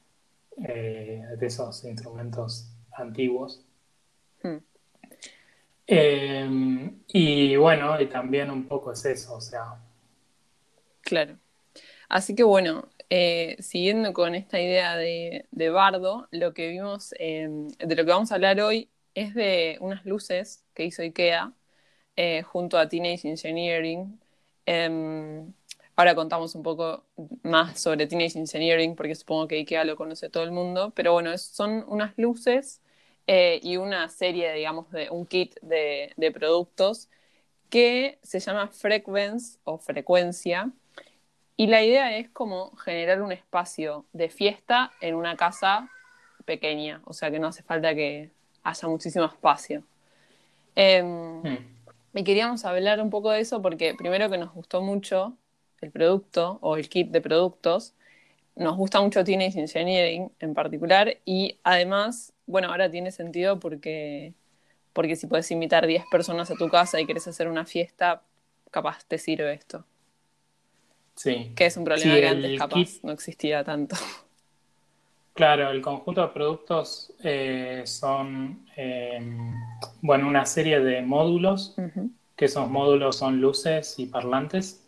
eh, 0.68 1.24
de 1.38 1.46
esos 1.46 1.84
instrumentos 1.86 2.72
antiguos. 2.98 3.64
Hmm. 4.44 4.58
Eh, 5.88 6.92
y 7.08 7.56
bueno, 7.56 8.00
y 8.02 8.08
también 8.08 8.52
un 8.52 8.68
poco 8.68 8.92
es 8.92 9.06
eso, 9.06 9.36
o 9.36 9.42
sea, 9.42 9.76
Claro. 11.02 11.38
Así 12.10 12.36
que 12.36 12.44
bueno, 12.44 12.90
eh, 13.10 13.56
siguiendo 13.60 14.12
con 14.12 14.36
esta 14.36 14.60
idea 14.60 14.98
de, 14.98 15.46
Bardo, 15.72 16.28
lo 16.32 16.54
que 16.54 16.68
vimos, 16.68 17.12
de 17.12 17.96
lo 17.96 18.04
que 18.06 18.12
vamos 18.12 18.32
a 18.32 18.36
hablar 18.36 18.60
hoy 18.60 18.90
es 19.16 19.34
de 19.34 19.78
unas 19.80 20.06
luces 20.06 20.66
que 20.74 20.84
hizo 20.84 21.02
IKEA 21.02 21.54
eh, 22.18 22.42
junto 22.42 22.78
a 22.80 22.90
Teenage 22.90 23.30
Engineering. 23.30 24.20
Em, 24.66 25.54
ahora 25.96 26.16
contamos 26.16 26.56
un 26.56 26.64
poco 26.64 27.04
más 27.44 27.80
sobre 27.80 28.08
Teenage 28.08 28.40
Engineering 28.40 28.96
porque 28.96 29.16
supongo 29.16 29.48
que 29.48 29.58
IKEA 29.58 29.84
lo 29.86 29.96
conoce 29.96 30.30
todo 30.30 30.44
el 30.44 30.52
mundo, 30.52 30.92
pero 30.96 31.14
bueno, 31.14 31.38
son 31.38 31.86
unas 31.88 32.18
luces 32.18 32.82
eh, 33.28 33.60
y 33.62 33.78
una 33.78 34.10
serie, 34.10 34.52
digamos, 34.54 34.90
de 34.92 35.10
un 35.12 35.28
kit 35.28 35.56
de, 35.62 36.12
productos 36.34 37.10
que 37.70 38.20
se 38.24 38.40
llama 38.40 38.68
Frequence 38.68 39.60
o 39.64 39.78
Frecuencia 39.78 40.72
y 41.56 41.68
la 41.68 41.84
idea 41.84 42.18
es 42.18 42.30
como 42.30 42.76
generar 42.78 43.22
un 43.22 43.32
espacio 43.32 44.06
de 44.14 44.30
fiesta 44.30 44.92
en 45.02 45.16
una 45.16 45.36
casa 45.36 45.90
pequeña, 46.46 47.02
o 47.06 47.14
sea 47.14 47.30
que 47.30 47.40
no 47.40 47.48
hace 47.48 47.64
falta 47.64 47.94
que 47.94 48.32
haya 48.64 48.88
muchísimo 48.88 49.26
espacio. 49.26 49.84
Hmm. 50.76 51.77
Y 52.18 52.24
queríamos 52.24 52.66
hablar 52.66 53.00
un 53.00 53.12
poco 53.12 53.30
de 53.30 53.42
eso 53.42 53.62
porque 53.62 53.94
primero 53.94 54.28
que 54.28 54.40
nos 54.40 54.52
gustó 54.52 54.82
mucho 54.82 55.38
el 55.82 55.92
producto 55.92 56.58
o 56.62 56.76
el 56.76 56.90
kit 56.90 57.12
de 57.12 57.22
productos, 57.22 57.94
nos 58.56 58.76
gusta 58.76 59.00
mucho 59.02 59.24
Teenage 59.24 59.60
Engineering 59.60 60.32
en 60.40 60.56
particular 60.56 61.18
y 61.26 61.60
además, 61.62 62.34
bueno, 62.48 62.70
ahora 62.70 62.90
tiene 62.90 63.12
sentido 63.12 63.60
porque, 63.60 64.34
porque 64.94 65.16
si 65.16 65.28
puedes 65.28 65.52
invitar 65.52 65.86
10 65.86 66.06
personas 66.10 66.50
a 66.50 66.56
tu 66.56 66.68
casa 66.70 67.00
y 67.00 67.06
quieres 67.06 67.28
hacer 67.28 67.48
una 67.48 67.66
fiesta, 67.66 68.24
capaz 68.72 69.06
te 69.06 69.20
sirve 69.20 69.54
esto. 69.54 69.86
Sí. 71.14 71.52
Que 71.56 71.68
es 71.68 71.78
un 71.78 71.84
problema 71.84 72.16
que 72.16 72.28
antes 72.28 72.58
capaz 72.58 73.04
no 73.04 73.12
existía 73.12 73.64
tanto. 73.64 73.96
Claro, 75.38 75.70
el 75.70 75.84
conjunto 75.84 76.24
de 76.24 76.28
productos 76.30 77.14
eh, 77.24 77.84
son, 77.86 78.66
eh, 78.76 79.22
bueno, 80.02 80.28
una 80.28 80.46
serie 80.46 80.80
de 80.80 81.02
módulos, 81.02 81.76
que 82.36 82.46
esos 82.46 82.70
módulos 82.70 83.18
son 83.18 83.42
luces 83.42 83.98
y 83.98 84.06
parlantes 84.08 84.84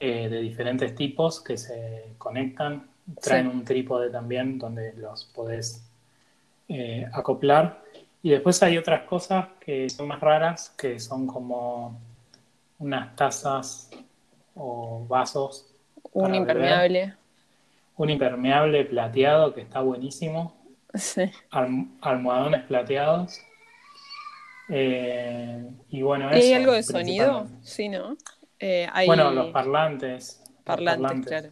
eh, 0.00 0.28
de 0.28 0.40
diferentes 0.40 0.94
tipos 0.94 1.40
que 1.40 1.56
se 1.56 2.14
conectan, 2.18 2.86
traen 3.22 3.46
un 3.46 3.64
trípode 3.64 4.10
también 4.10 4.58
donde 4.58 4.92
los 4.94 5.24
podés 5.26 5.82
acoplar. 7.12 7.82
Y 8.22 8.30
después 8.30 8.60
hay 8.62 8.76
otras 8.76 9.02
cosas 9.02 9.46
que 9.60 9.88
son 9.88 10.08
más 10.08 10.20
raras, 10.20 10.74
que 10.76 10.98
son 10.98 11.26
como 11.26 12.00
unas 12.78 13.14
tazas 13.14 13.90
o 14.54 15.06
vasos. 15.08 15.66
Un 16.12 16.34
impermeable. 16.34 17.14
Un 17.96 18.10
impermeable 18.10 18.84
plateado 18.84 19.54
que 19.54 19.62
está 19.62 19.80
buenísimo. 19.80 20.56
Sí. 20.94 21.30
almohadones 22.00 22.64
plateados. 22.64 23.40
Eh, 24.68 25.64
y 25.90 26.02
bueno, 26.02 26.30
¿Y 26.30 26.40
hay 26.40 26.52
algo 26.54 26.72
de 26.72 26.82
sonido? 26.82 27.46
Sí, 27.62 27.88
¿no? 27.88 28.16
Eh, 28.58 28.88
bueno, 29.06 29.30
los 29.30 29.52
parlantes. 29.52 30.42
Parlantes, 30.64 31.26
claro. 31.26 31.50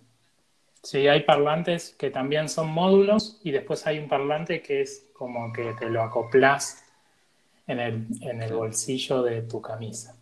Sí, 0.83 1.09
hay 1.09 1.23
parlantes 1.23 1.95
que 1.99 2.11
también 2.11 2.49
son 2.49 2.69
módulos 2.69 3.41
y 3.43 3.53
después 3.53 3.87
hay 3.87 3.99
un 3.99 4.09
parlante 4.09 4.61
que 4.61 4.83
es 4.83 5.07
como 5.15 5.53
que 5.53 5.73
te 5.79 5.89
lo 5.89 6.03
acoplas 6.03 6.85
en 7.67 7.81
el, 7.81 8.07
en 8.21 8.43
el 8.43 8.53
bolsillo 8.53 9.23
de 9.23 9.43
tu 9.43 9.63
camisa. 9.63 10.17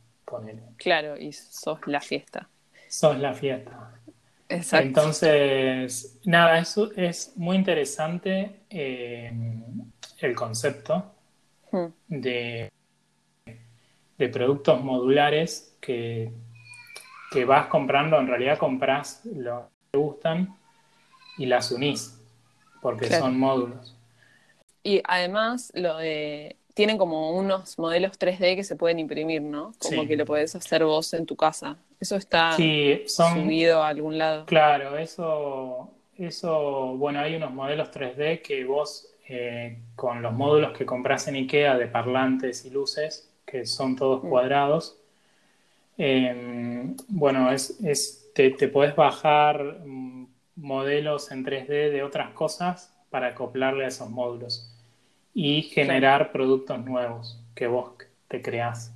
Claro, 0.76 1.18
y 1.18 1.32
sos 1.32 1.78
la 1.86 2.00
fiesta 2.00 2.48
sos 2.92 3.18
la 3.18 3.32
fiesta. 3.32 3.90
Exacto. 4.48 4.86
Entonces, 4.86 6.18
nada, 6.24 6.58
eso 6.58 6.90
es 6.94 7.32
muy 7.36 7.56
interesante 7.56 8.60
eh, 8.68 9.32
el 10.18 10.34
concepto 10.34 11.14
hmm. 11.70 11.86
de, 12.08 12.70
de 14.22 14.28
productos 14.28 14.80
modulares 14.84 15.76
que, 15.80 16.30
que 17.32 17.44
vas 17.44 17.66
comprando, 17.66 18.20
en 18.20 18.28
realidad 18.28 18.56
compras 18.56 19.20
lo 19.24 19.62
que 19.62 19.90
te 19.90 19.98
gustan 19.98 20.56
y 21.38 21.46
las 21.46 21.72
unís, 21.72 22.22
porque 22.80 23.06
son 23.06 23.36
módulos. 23.36 23.96
Y 24.84 25.02
además, 25.04 25.72
lo 25.74 25.96
de 25.96 26.56
tienen 26.74 26.98
como 26.98 27.36
unos 27.36 27.78
modelos 27.78 28.18
3D 28.18 28.54
que 28.54 28.64
se 28.64 28.76
pueden 28.76 29.00
imprimir, 29.00 29.42
¿no? 29.42 29.72
Como 29.78 30.06
que 30.06 30.16
lo 30.16 30.24
podés 30.24 30.54
hacer 30.54 30.84
vos 30.84 31.12
en 31.14 31.26
tu 31.26 31.36
casa. 31.36 31.76
Eso 32.00 32.16
está 32.16 32.56
subido 32.56 33.82
a 33.82 33.88
algún 33.88 34.18
lado. 34.18 34.46
Claro, 34.46 34.96
eso, 34.96 35.90
eso, 36.16 36.94
bueno, 36.96 37.18
hay 37.18 37.34
unos 37.34 37.52
modelos 37.52 37.90
3D 37.90 38.40
que 38.40 38.64
vos 38.64 39.08
eh, 39.28 39.78
con 39.96 40.22
los 40.22 40.32
módulos 40.32 40.76
que 40.78 40.86
compras 40.86 41.26
en 41.26 41.34
IKEA 41.34 41.76
de 41.76 41.88
parlantes 41.88 42.64
y 42.64 42.70
luces, 42.70 43.31
que 43.52 43.66
son 43.66 43.96
todos 43.96 44.22
cuadrados, 44.22 44.96
em, 45.98 46.96
bueno, 47.08 47.52
es, 47.52 47.78
es 47.84 48.30
te, 48.34 48.50
te 48.50 48.66
podés 48.66 48.96
bajar 48.96 49.62
mm, 49.84 50.26
modelos 50.56 51.30
en 51.30 51.44
3D 51.44 51.90
de 51.90 52.02
otras 52.02 52.32
cosas 52.32 52.94
para 53.10 53.28
acoplarle 53.28 53.84
a 53.84 53.88
esos 53.88 54.08
módulos 54.08 54.74
y 55.34 55.64
generar 55.64 56.32
productos 56.32 56.82
nuevos 56.82 57.38
que 57.54 57.66
vos 57.66 57.92
te 58.28 58.40
creás. 58.40 58.94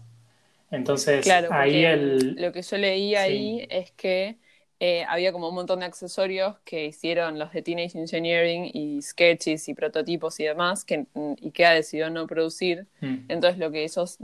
Entonces, 0.71 1.29
ahí 1.51 1.85
el... 1.85 2.37
Lo 2.37 2.51
que 2.51 2.63
yo 2.63 2.79
leí 2.79 3.15
ahí 3.15 3.67
es 3.69 3.91
que 3.91 4.37
eh, 4.79 5.05
había 5.09 5.33
como 5.33 5.49
un 5.49 5.55
montón 5.55 5.81
de 5.81 5.87
accesorios 5.87 6.57
que 6.65 6.85
hicieron 6.85 7.39
los 7.39 7.53
de 7.53 7.63
Teenage 7.63 7.99
Engineering 7.99 8.71
y 8.75 9.01
sketches 9.01 9.69
y 9.69 9.75
prototipos 9.75 10.39
y 10.39 10.45
demás 10.45 10.85
que 10.85 11.07
mm, 11.15 11.33
IKEA 11.45 11.73
decidió 11.73 12.11
no 12.11 12.27
producir. 12.27 12.87
Mm. 13.01 13.25
Entonces 13.29 13.59
lo 13.59 13.71
que 13.71 13.85
ellos 13.85 14.19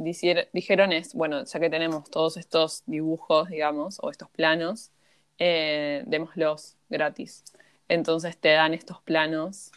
dijeron 0.52 0.92
es, 0.92 1.14
bueno, 1.14 1.44
ya 1.44 1.60
que 1.60 1.70
tenemos 1.70 2.10
todos 2.10 2.36
estos 2.36 2.82
dibujos, 2.86 3.48
digamos, 3.48 3.98
o 4.02 4.10
estos 4.10 4.28
planos, 4.28 4.90
eh, 5.38 6.02
démoslos 6.06 6.76
gratis. 6.90 7.44
Entonces 7.88 8.36
te 8.36 8.50
dan 8.50 8.74
estos 8.74 9.00
planos 9.00 9.72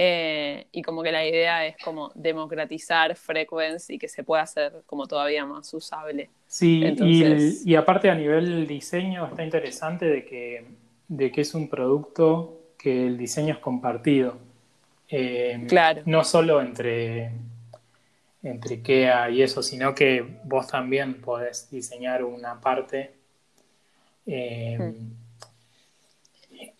eh, 0.00 0.68
y 0.70 0.80
como 0.82 1.02
que 1.02 1.10
la 1.10 1.26
idea 1.26 1.66
es 1.66 1.76
como 1.82 2.12
democratizar 2.14 3.16
Frequency 3.16 3.94
y 3.94 3.98
que 3.98 4.06
se 4.06 4.22
pueda 4.22 4.42
hacer 4.42 4.84
como 4.86 5.08
todavía 5.08 5.44
más 5.44 5.74
usable. 5.74 6.30
Sí, 6.46 6.84
y, 7.64 7.74
aparte 7.74 8.08
a 8.08 8.14
nivel 8.14 8.68
diseño 8.68 9.26
está 9.26 9.42
interesante 9.42 10.06
de 10.06 10.24
que, 10.24 10.64
de 11.08 11.32
que 11.32 11.40
es 11.40 11.52
un 11.52 11.68
producto 11.68 12.60
que 12.78 13.08
el 13.08 13.18
diseño 13.18 13.54
es 13.54 13.58
compartido. 13.58 14.38
Eh, 15.08 15.64
claro. 15.68 16.02
No 16.06 16.22
solo 16.22 16.60
entre, 16.60 17.32
entre 18.44 18.76
IKEA 18.76 19.30
y 19.30 19.42
eso, 19.42 19.64
sino 19.64 19.96
que 19.96 20.24
vos 20.44 20.68
también 20.68 21.20
podés 21.20 21.68
diseñar 21.72 22.22
una 22.22 22.60
parte. 22.60 23.10
Eh, 24.26 24.78
hmm 24.78 25.27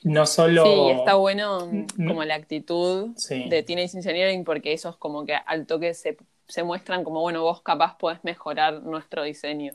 no 0.03 0.27
solo... 0.27 0.65
Sí, 0.65 0.91
está 0.99 1.15
bueno 1.15 1.69
como 1.97 2.25
la 2.25 2.35
actitud 2.35 3.11
de 3.29 3.63
Teenage 3.63 3.97
Engineering 3.97 4.45
porque 4.45 4.73
esos 4.73 4.97
como 4.97 5.25
que 5.25 5.35
al 5.35 5.67
toque 5.67 5.95
se, 5.95 6.17
muestran 6.63 7.05
como, 7.05 7.21
bueno, 7.21 7.43
vos 7.43 7.63
capaz 7.63 7.97
podés 7.99 8.23
mejorar 8.25 8.83
nuestro 8.83 9.23
diseño. 9.23 9.73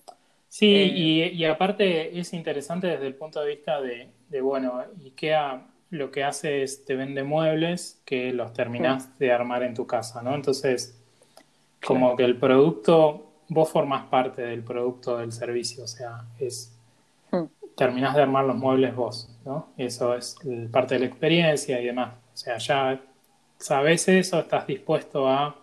Sí, 0.49 0.75
eh, 0.75 1.31
y, 1.33 1.45
aparte 1.45 2.19
es 2.19 2.33
interesante 2.33 2.87
desde 2.87 3.07
el 3.07 3.15
punto 3.15 3.41
de 3.41 3.49
vista 3.49 3.81
de, 3.81 4.09
de, 4.29 4.41
bueno, 4.41 4.83
IKEA 5.03 5.65
lo 5.89 6.11
que 6.11 6.23
hace 6.23 6.63
es 6.63 6.85
te 6.85 6.95
vende 6.95 7.23
muebles 7.23 8.01
que 8.05 8.33
los 8.33 8.53
terminás 8.53 9.17
de 9.19 9.31
armar 9.31 9.63
en 9.63 9.75
tu 9.75 9.85
casa, 9.85 10.21
¿no? 10.23 10.33
Entonces, 10.33 10.99
como 11.85 12.15
que 12.15 12.23
el 12.23 12.37
producto, 12.37 13.31
vos 13.49 13.69
formás 13.69 14.05
parte 14.07 14.41
del 14.41 14.63
producto 14.63 15.17
del 15.17 15.31
servicio, 15.31 15.83
o 15.83 15.87
sea, 15.87 16.25
es 16.39 16.75
terminás 17.75 18.15
de 18.15 18.21
armar 18.21 18.45
los 18.45 18.55
muebles 18.55 18.95
vos, 18.95 19.32
¿no? 19.45 19.73
Eso 19.77 20.15
es 20.15 20.37
parte 20.71 20.95
de 20.95 21.01
la 21.01 21.05
experiencia 21.07 21.79
y 21.81 21.85
demás. 21.85 22.13
O 22.33 22.37
sea, 22.37 22.57
ya 22.57 23.01
sabes 23.57 24.07
eso, 24.07 24.39
estás 24.39 24.67
dispuesto 24.67 25.27
a 25.27 25.55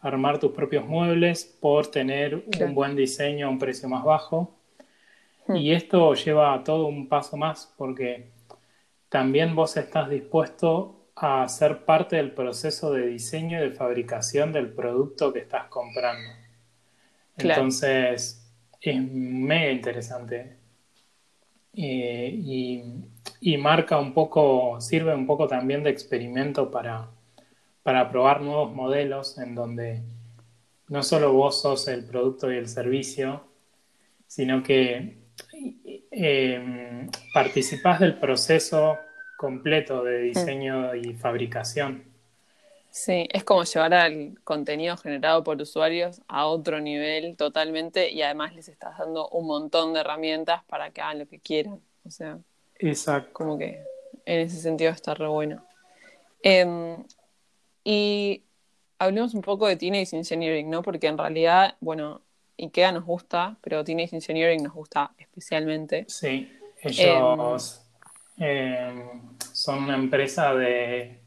armar 0.00 0.38
tus 0.38 0.52
propios 0.52 0.84
muebles 0.84 1.44
por 1.44 1.86
tener 1.86 2.44
un 2.60 2.74
buen 2.74 2.96
diseño 2.96 3.46
a 3.46 3.50
un 3.50 3.58
precio 3.58 3.88
más 3.88 4.04
bajo. 4.04 4.54
Hmm. 5.46 5.56
Y 5.56 5.72
esto 5.72 6.14
lleva 6.14 6.54
a 6.54 6.64
todo 6.64 6.86
un 6.86 7.08
paso 7.08 7.36
más 7.36 7.72
porque 7.76 8.30
también 9.08 9.54
vos 9.54 9.76
estás 9.76 10.10
dispuesto 10.10 11.02
a 11.14 11.46
ser 11.48 11.84
parte 11.84 12.16
del 12.16 12.32
proceso 12.32 12.92
de 12.92 13.06
diseño 13.06 13.58
y 13.58 13.68
de 13.68 13.74
fabricación 13.74 14.52
del 14.52 14.72
producto 14.72 15.32
que 15.32 15.40
estás 15.40 15.66
comprando. 15.66 16.30
Entonces, 17.36 18.50
es 18.80 19.00
mega 19.00 19.70
interesante 19.70 20.61
eh, 21.74 22.82
y, 23.40 23.56
marca 23.58 23.98
un 23.98 24.12
poco, 24.12 24.80
sirve 24.80 25.14
un 25.14 25.26
poco 25.26 25.46
también 25.46 25.82
de 25.82 25.90
experimento 25.90 26.70
para, 26.70 27.08
para 27.82 28.10
probar 28.10 28.40
nuevos 28.40 28.74
modelos 28.74 29.38
en 29.38 29.54
donde 29.54 30.02
no 30.88 31.02
solo 31.02 31.32
vos 31.32 31.62
sos 31.62 31.88
el 31.88 32.04
producto 32.04 32.52
y 32.52 32.56
el 32.56 32.68
servicio, 32.68 33.44
sino 34.26 34.62
que 34.62 35.18
eh, 36.10 37.08
participás 37.32 38.00
del 38.00 38.18
proceso 38.18 38.98
completo 39.38 40.04
de 40.04 40.20
diseño 40.20 40.94
y 40.94 41.14
fabricación. 41.14 42.11
Sí, 42.92 43.26
es 43.32 43.42
como 43.42 43.64
llevar 43.64 43.94
al 43.94 44.38
contenido 44.44 44.98
generado 44.98 45.42
por 45.42 45.58
usuarios 45.62 46.20
a 46.28 46.44
otro 46.44 46.78
nivel 46.78 47.38
totalmente 47.38 48.10
y 48.10 48.20
además 48.20 48.54
les 48.54 48.68
estás 48.68 48.98
dando 48.98 49.30
un 49.30 49.46
montón 49.46 49.94
de 49.94 50.00
herramientas 50.00 50.62
para 50.64 50.90
que 50.90 51.00
hagan 51.00 51.20
lo 51.20 51.26
que 51.26 51.40
quieran. 51.40 51.80
O 52.04 52.10
sea, 52.10 52.38
Exacto. 52.78 53.30
como 53.32 53.56
que 53.56 53.82
en 54.26 54.40
ese 54.40 54.60
sentido 54.60 54.90
está 54.90 55.14
re 55.14 55.26
bueno. 55.26 55.64
Em, 56.42 57.02
y 57.82 58.42
hablemos 58.98 59.32
un 59.32 59.40
poco 59.40 59.66
de 59.68 59.76
Teenage 59.76 60.14
Engineering, 60.14 60.68
¿no? 60.68 60.82
Porque 60.82 61.06
en 61.06 61.16
realidad, 61.16 61.76
bueno, 61.80 62.20
IKEA 62.58 62.92
nos 62.92 63.06
gusta, 63.06 63.56
pero 63.62 63.82
Teenage 63.82 64.16
Engineering 64.16 64.64
nos 64.64 64.74
gusta 64.74 65.12
especialmente. 65.16 66.04
Sí, 66.08 66.52
ellos 66.82 67.86
em, 68.36 69.34
son 69.50 69.84
una 69.84 69.94
empresa 69.94 70.54
de 70.54 71.21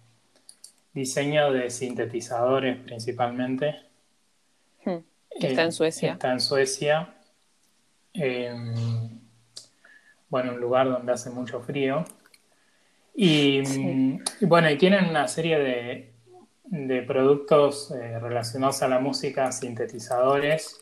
diseño 0.96 1.52
de 1.52 1.70
sintetizadores 1.70 2.78
principalmente. 2.78 3.76
Hmm, 4.84 5.00
está 5.30 5.64
en 5.64 5.72
Suecia. 5.74 6.14
Está 6.14 6.32
en 6.32 6.40
Suecia. 6.40 7.14
bueno, 10.30 10.54
un 10.54 10.60
lugar 10.60 10.90
donde 10.90 11.12
hace 11.12 11.30
mucho 11.30 11.60
frío. 11.60 12.06
Y, 13.14 13.62
bueno, 14.42 14.70
y 14.70 14.78
tienen 14.78 15.06
una 15.10 15.28
serie 15.28 15.60
de, 15.60 16.14
de 16.64 17.02
productos 17.04 17.92
eh, 17.92 18.20
relacionados 18.20 18.82
a 18.82 18.88
la 18.88 19.00
música, 19.00 19.52
sintetizadores, 19.52 20.82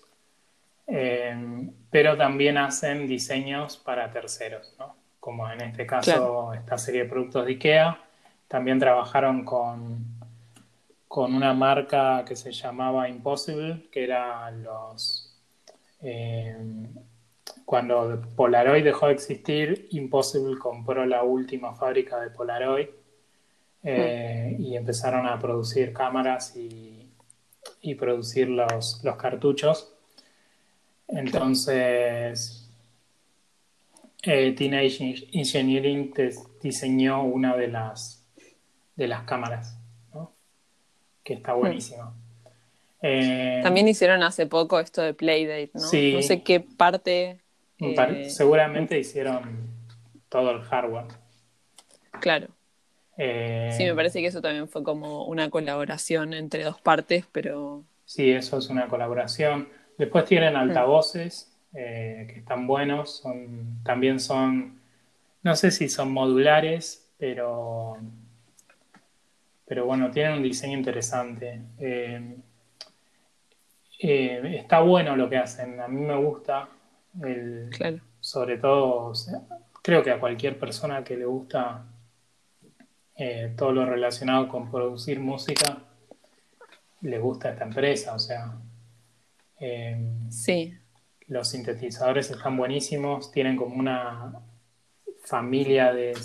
eh, 0.88 1.70
pero 1.92 2.18
también 2.18 2.58
hacen 2.58 3.08
diseños 3.08 3.78
para 3.78 4.12
terceros, 4.12 4.76
¿no? 4.80 4.96
como 5.20 5.50
en 5.50 5.62
este 5.62 5.86
caso 5.86 6.54
esta 6.54 6.78
serie 6.78 7.04
de 7.04 7.10
productos 7.10 7.46
de 7.46 7.52
IKEA 7.54 8.04
también 8.54 8.78
trabajaron 8.78 9.44
con, 9.44 10.06
con 11.08 11.34
una 11.34 11.56
marca 11.56 12.24
que 12.24 12.36
se 12.36 12.52
llamaba 12.52 13.10
Impossible, 13.10 13.88
que 13.92 14.04
era 14.04 14.52
los... 14.52 15.36
Eh, 16.04 16.56
cuando 17.66 18.22
Polaroid 18.36 18.84
dejó 18.84 19.08
de 19.08 19.14
existir, 19.14 19.88
Impossible 19.90 20.60
compró 20.60 21.04
la 21.04 21.24
última 21.24 21.74
fábrica 21.74 22.20
de 22.20 22.30
Polaroid 22.30 22.90
eh, 23.82 24.56
y 24.60 24.76
empezaron 24.76 25.26
a 25.26 25.40
producir 25.40 25.92
cámaras 25.92 26.56
y, 26.56 27.10
y 27.82 27.96
producir 27.96 28.50
los, 28.50 29.04
los, 29.04 29.16
cartuchos. 29.16 29.96
Entonces, 31.08 32.70
eh, 34.22 34.54
Teenage 34.56 35.28
Engineering 35.32 36.14
diseñó 36.62 37.24
una 37.24 37.58
de 37.58 37.70
las 37.70 38.23
de 38.96 39.08
las 39.08 39.24
cámaras, 39.24 39.80
¿no? 40.14 40.32
que 41.24 41.34
está 41.34 41.56
hmm. 41.56 41.60
buenísimo. 41.60 42.14
Eh, 43.02 43.60
También 43.64 43.88
hicieron 43.88 44.24
hace 44.24 44.46
poco 44.46 44.80
esto 44.80 45.02
de 45.02 45.14
Playdate, 45.14 45.72
¿no? 45.74 45.82
Sí, 45.82 46.14
no 46.16 46.22
sé 46.22 46.42
qué 46.42 46.62
parte. 46.62 47.42
Eh, 47.80 48.30
seguramente 48.30 48.98
hicieron 48.98 49.68
todo 50.30 50.52
el 50.52 50.62
hardware. 50.62 51.08
Claro. 52.22 52.48
Eh, 53.18 53.72
sí, 53.76 53.84
me 53.84 53.94
parece 53.94 54.22
que 54.22 54.28
eso 54.28 54.42
también 54.42 54.70
fue 54.70 54.84
como 54.84 55.26
una 55.26 55.50
colaboración 55.50 56.34
entre 56.34 56.64
dos 56.64 56.80
partes, 56.80 57.26
pero. 57.32 57.84
Sí, 58.06 58.32
eso 58.32 58.58
es 58.58 58.70
una 58.70 58.88
colaboración. 58.88 59.68
Después 59.98 60.24
tienen 60.26 60.54
hmm. 60.54 60.58
altavoces 60.58 61.50
que 61.74 62.36
están 62.38 62.68
buenos, 62.68 63.18
son, 63.24 63.82
también 63.84 64.20
son, 64.20 64.80
no 65.42 65.56
sé 65.56 65.72
si 65.72 65.90
son 65.90 66.12
modulares, 66.12 67.12
pero 67.18 67.98
pero 69.74 69.88
bueno, 69.88 70.12
tienen 70.12 70.34
un 70.34 70.44
diseño 70.44 70.78
interesante. 70.78 71.60
Eh, 71.80 72.36
eh, 73.98 74.58
está 74.60 74.82
bueno 74.82 75.16
lo 75.16 75.28
que 75.28 75.38
hacen, 75.38 75.80
a 75.80 75.88
mí 75.88 76.00
me 76.00 76.16
gusta. 76.16 76.70
Sobre 78.20 78.60
todo, 78.60 79.14
creo 79.82 80.04
que 80.04 80.12
a 80.12 80.20
cualquier 80.20 80.60
persona 80.60 81.04
que 81.04 81.18
le 81.18 81.26
gusta 81.26 81.88
eh, 83.16 83.52
todo 83.58 83.72
lo 83.72 83.84
relacionado 83.88 84.48
con 84.48 84.70
producir 84.70 85.20
música, 85.20 85.80
le 87.02 87.18
gusta 87.18 87.50
esta 87.50 87.64
empresa. 87.64 88.14
O 88.14 88.20
sea, 88.20 88.54
sí. 90.30 90.78
los 91.26 91.48
sintetizadores 91.48 92.30
están 92.30 92.58
buenísimos, 92.58 93.32
tienen 93.32 93.56
como 93.56 93.74
una 93.78 94.40
familia 95.24 95.94
de, 95.94 96.16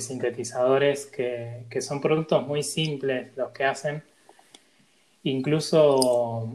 sintetizadores 0.00 1.06
que, 1.06 1.80
son 1.80 2.00
productos 2.00 2.46
muy 2.46 2.62
simples 2.62 3.36
los 3.36 3.50
que 3.52 3.64
hacen. 3.64 4.02
Incluso, 5.22 6.54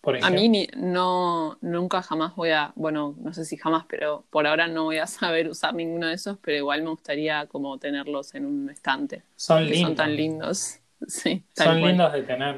por 0.00 0.16
ejemplo... 0.16 0.38
A 0.38 0.40
mí 0.40 0.68
no, 0.76 1.58
nunca 1.62 2.02
jamás 2.02 2.36
voy 2.36 2.50
a, 2.50 2.72
bueno, 2.76 3.14
no 3.18 3.32
sé 3.32 3.44
si 3.44 3.56
jamás, 3.56 3.86
pero 3.88 4.24
por 4.30 4.46
ahora 4.46 4.68
no 4.68 4.84
voy 4.84 4.98
a 4.98 5.06
saber 5.06 5.48
usar 5.48 5.74
ninguno 5.74 6.08
de 6.08 6.14
esos, 6.14 6.38
pero 6.38 6.58
igual 6.58 6.82
me 6.82 6.90
gustaría 6.90 7.46
como 7.46 7.78
tenerlos 7.78 8.34
en 8.34 8.46
un 8.46 8.70
estante. 8.70 9.22
Son 9.36 9.64
lindos. 9.64 9.86
Son 9.88 9.96
tan 9.96 10.16
lindos. 10.16 10.78
Sí, 11.08 11.44
son 11.54 11.82
lindos 11.82 12.10
de 12.10 12.22
tener. 12.22 12.56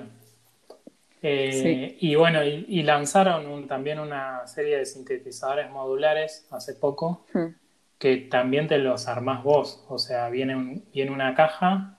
Eh, 1.23 1.99
y 1.99 2.15
bueno, 2.15 2.45
y, 2.45 2.85
lanzaron 2.85 3.67
también 3.67 3.99
una 3.99 4.47
serie 4.47 4.79
de 4.79 4.87
sintetizadores 4.87 5.69
modulares 5.73 6.47
hace 6.53 6.75
poco. 6.75 7.27
Hmm 7.35 7.49
que 7.99 8.17
también 8.17 8.69
te 8.69 8.79
los 8.79 9.09
armás 9.09 9.43
vos. 9.43 9.85
O 9.89 9.99
sea, 9.99 10.29
viene, 10.29 10.83
viene 10.93 11.11
una 11.11 11.35
caja 11.35 11.99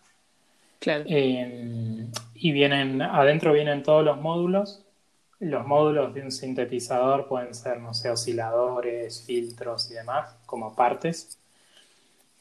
claro. 0.80 1.04
Y 1.08 2.54
vienen, 2.54 3.02
adentro 3.02 3.52
vienen 3.52 3.84
todos 3.84 4.04
los 4.04 4.20
módulos. 4.20 4.86
Los 5.40 5.66
módulos 5.68 6.14
de 6.14 6.22
un 6.22 6.32
sintetizador 6.32 7.28
pueden 7.28 7.54
ser, 7.54 7.80
no 7.80 7.94
sé, 7.94 8.10
osciladores, 8.10 9.24
filtros 9.26 9.92
y 9.92 9.96
demás, 9.96 10.36
como 10.46 10.76
partes. 10.76 11.38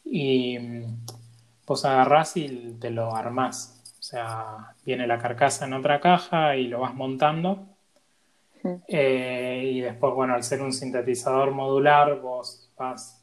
Y 0.04 0.58
vos 1.66 1.84
agarrás 1.84 2.36
y 2.36 2.76
te 2.80 2.90
lo 2.90 3.14
armás. 3.14 3.82
O 3.98 4.02
sea, 4.02 4.74
viene 4.86 5.06
la 5.06 5.18
carcasa 5.18 5.66
en 5.66 5.74
otra 5.74 6.00
caja 6.00 6.56
y 6.56 6.68
lo 6.68 6.80
vas 6.80 6.94
montando. 6.94 7.66
Eh, 8.86 9.62
y 9.64 9.80
después, 9.80 10.14
bueno, 10.14 10.34
al 10.34 10.44
ser 10.44 10.62
un 10.62 10.72
sintetizador 10.72 11.50
modular, 11.50 12.20
vos 12.20 12.70
vas 12.76 13.17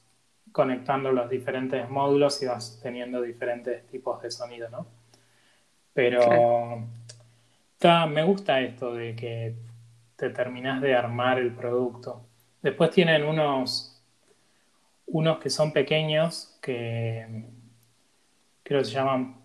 conectando 0.56 1.12
los 1.12 1.30
diferentes 1.30 1.90
módulos 1.90 2.42
y 2.42 2.46
vas 2.46 2.80
teniendo 2.82 3.22
diferentes 3.22 3.86
tipos 3.88 4.22
de 4.22 4.32
sonido, 4.32 4.70
¿no? 4.70 4.88
Pero 5.94 6.88
me 8.08 8.24
gusta 8.24 8.62
esto 8.62 8.94
de 8.94 9.18
que 9.18 9.54
te 10.16 10.30
terminas 10.30 10.82
de 10.82 10.96
armar 10.96 11.40
el 11.40 11.52
producto. 11.54 12.22
Después 12.62 12.90
tienen 12.92 13.26
unos, 13.26 14.02
unos 15.08 15.40
que 15.40 15.50
son 15.50 15.74
pequeños 15.74 16.58
que 16.62 17.44
creo 18.64 18.80
que 18.80 18.86
se 18.86 18.94
llaman 18.94 19.36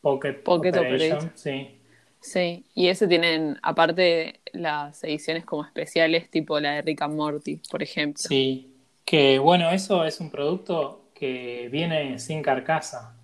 Pocket, 0.00 0.42
Pocket 0.42 0.78
Operation. 0.78 1.30
Sí. 1.34 1.78
Sí, 2.22 2.64
y 2.74 2.88
ese 2.88 3.06
tienen, 3.06 3.58
aparte, 3.62 4.40
las 4.52 5.04
ediciones 5.04 5.44
como 5.44 5.66
especiales, 5.66 6.30
tipo 6.30 6.58
la 6.58 6.76
de 6.76 6.82
Rick 6.82 7.02
and 7.02 7.16
Morty, 7.16 7.60
por 7.70 7.82
ejemplo. 7.82 8.22
Sí, 8.26 8.72
que 9.06 9.38
bueno, 9.38 9.70
eso 9.70 10.04
es 10.04 10.20
un 10.20 10.30
producto 10.30 11.06
que 11.14 11.68
viene 11.70 12.18
sin 12.18 12.42
carcasa. 12.42 13.14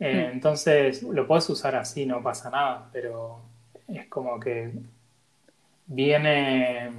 Eh, 0.00 0.26
hmm. 0.28 0.32
Entonces 0.34 1.02
lo 1.02 1.26
puedes 1.26 1.48
usar 1.48 1.76
así, 1.76 2.04
no 2.04 2.22
pasa 2.22 2.50
nada, 2.50 2.90
pero 2.92 3.40
es 3.88 4.06
como 4.08 4.38
que 4.40 4.72
viene, 5.86 6.90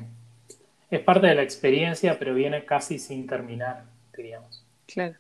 es 0.89 0.99
parte 1.01 1.27
de 1.27 1.35
la 1.35 1.43
experiencia, 1.43 2.17
pero 2.17 2.33
viene 2.33 2.65
casi 2.65 2.97
sin 2.97 3.27
terminar, 3.27 3.83
diríamos. 4.15 4.65
Claro. 4.87 5.15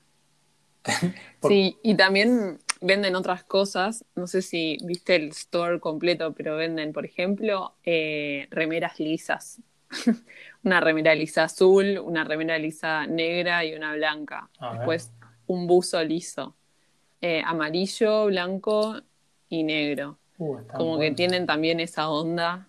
Sí, 1.47 1.77
y 1.83 1.95
también 1.95 2.57
venden 2.81 3.15
otras 3.15 3.43
cosas, 3.43 4.03
no 4.15 4.25
sé 4.25 4.41
si 4.41 4.77
viste 4.83 5.15
el 5.15 5.29
store 5.29 5.79
completo, 5.79 6.33
pero 6.33 6.55
venden, 6.55 6.91
por 6.91 7.05
ejemplo, 7.05 7.75
eh, 7.83 8.47
remeras 8.49 8.99
lisas. 8.99 9.59
una 10.65 10.79
remera 10.79 11.13
lisa 11.13 11.43
azul, 11.43 11.99
una 11.99 12.23
remera 12.23 12.57
lisa 12.57 13.05
negra 13.05 13.63
y 13.63 13.75
una 13.75 13.93
blanca. 13.93 14.49
Después 14.73 15.13
un 15.45 15.67
buzo 15.67 16.03
liso. 16.03 16.55
Eh, 17.21 17.41
amarillo, 17.45 18.25
blanco 18.25 18.99
y 19.47 19.63
negro. 19.63 20.17
Uh, 20.37 20.57
como 20.75 20.99
que 20.99 21.11
tienen 21.11 21.45
también 21.45 21.79
esa 21.79 22.09
onda 22.09 22.67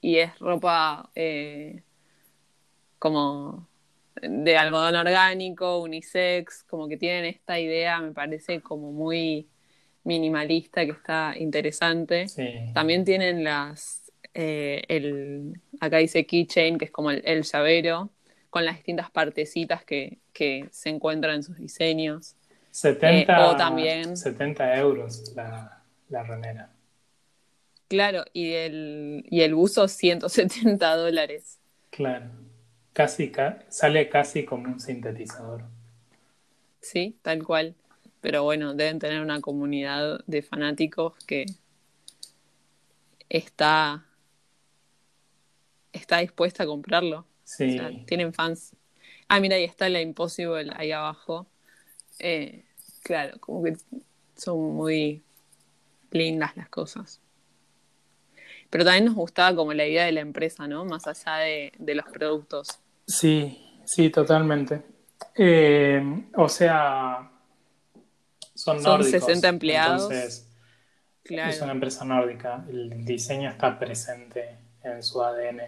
y 0.00 0.16
es 0.16 0.38
ropa 0.38 1.10
eh, 1.14 1.82
como 2.98 3.68
de 4.20 4.56
algodón 4.56 4.94
orgánico, 4.94 5.80
unisex, 5.80 6.62
como 6.64 6.88
que 6.88 6.96
tienen 6.96 7.24
esta 7.24 7.58
idea, 7.58 8.00
me 8.00 8.12
parece 8.12 8.60
como 8.60 8.92
muy 8.92 9.48
minimalista, 10.04 10.84
que 10.84 10.92
está 10.92 11.34
interesante. 11.36 12.26
También 12.72 13.04
tienen 13.04 13.44
las 13.44 14.01
eh, 14.34 14.82
el, 14.88 15.60
acá 15.80 15.98
dice 15.98 16.26
keychain, 16.26 16.78
que 16.78 16.86
es 16.86 16.90
como 16.90 17.10
el, 17.10 17.42
llavero, 17.42 18.10
con 18.50 18.64
las 18.64 18.76
distintas 18.76 19.10
partecitas 19.10 19.84
que, 19.84 20.18
que 20.32 20.68
se 20.70 20.88
encuentran 20.90 21.36
en 21.36 21.42
sus 21.42 21.56
diseños. 21.56 22.36
70, 22.70 23.38
Eh, 23.38 23.50
o 23.50 23.56
también- 23.56 24.16
70 24.16 24.76
euros 24.78 25.32
la, 25.36 25.82
la 26.08 26.22
remera. 26.22 26.70
Claro, 27.88 28.24
y 28.32 28.52
el, 28.52 29.26
y 29.28 29.42
el 29.42 29.54
buzo 29.54 29.86
170 29.88 30.96
dólares. 30.96 31.58
Claro. 31.90 32.30
Casi, 32.94 33.30
ca- 33.30 33.64
sale 33.68 34.08
casi 34.08 34.44
como 34.44 34.68
un 34.72 34.80
sintetizador. 34.80 35.64
Sí, 36.80 37.16
tal 37.22 37.42
cual. 37.44 37.74
Pero 38.20 38.44
bueno, 38.44 38.74
deben 38.74 38.98
tener 38.98 39.20
una 39.20 39.40
comunidad 39.40 40.20
de 40.26 40.42
fanáticos 40.42 41.14
que 41.26 41.44
está, 43.28 44.06
está 45.92 46.18
dispuesta 46.18 46.64
a 46.64 46.66
comprarlo. 46.66 47.20
O 47.20 47.26
Sí, 47.44 47.70
sea, 47.70 47.90
tienen 48.06 48.32
fans. 48.34 48.76
Ah, 49.28 49.40
mira, 49.40 49.56
ahí 49.56 49.64
está 49.64 49.88
la 49.88 50.00
Impossible 50.00 50.72
ahí 50.76 50.92
abajo. 50.92 51.46
Eh, 52.18 52.64
claro, 53.04 53.40
como 53.40 53.64
que 53.64 53.76
son 54.36 54.60
muy 54.76 55.22
lindas 56.12 56.56
las 56.56 56.68
cosas. 56.70 57.20
Pero 58.70 58.84
también 58.84 59.04
nos 59.06 59.14
gustaba 59.14 59.54
como 59.54 59.72
la 59.74 59.86
idea 59.86 60.04
de 60.04 60.12
la 60.12 60.20
empresa, 60.20 60.66
¿no? 60.66 60.84
Más 60.84 61.06
allá 61.06 61.36
de, 61.36 61.72
de 61.78 61.94
los 61.94 62.06
productos. 62.06 62.80
sí, 63.06 63.58
sí, 63.84 64.10
totalmente. 64.10 64.82
Eh, 65.36 66.02
o 66.36 66.48
sea, 66.48 67.30
son 68.54 68.80
Son 68.80 68.82
nórdicos. 68.82 69.20
60 69.24 69.48
empleados. 69.48 70.02
Entonces, 70.02 70.48
Claro. 71.24 71.50
Es 71.52 71.62
una 71.62 71.72
empresa 71.72 72.04
nórdica, 72.04 72.64
el 72.68 73.04
diseño 73.04 73.50
está 73.50 73.78
presente 73.78 74.58
en 74.82 75.02
su 75.02 75.22
ADN. 75.22 75.62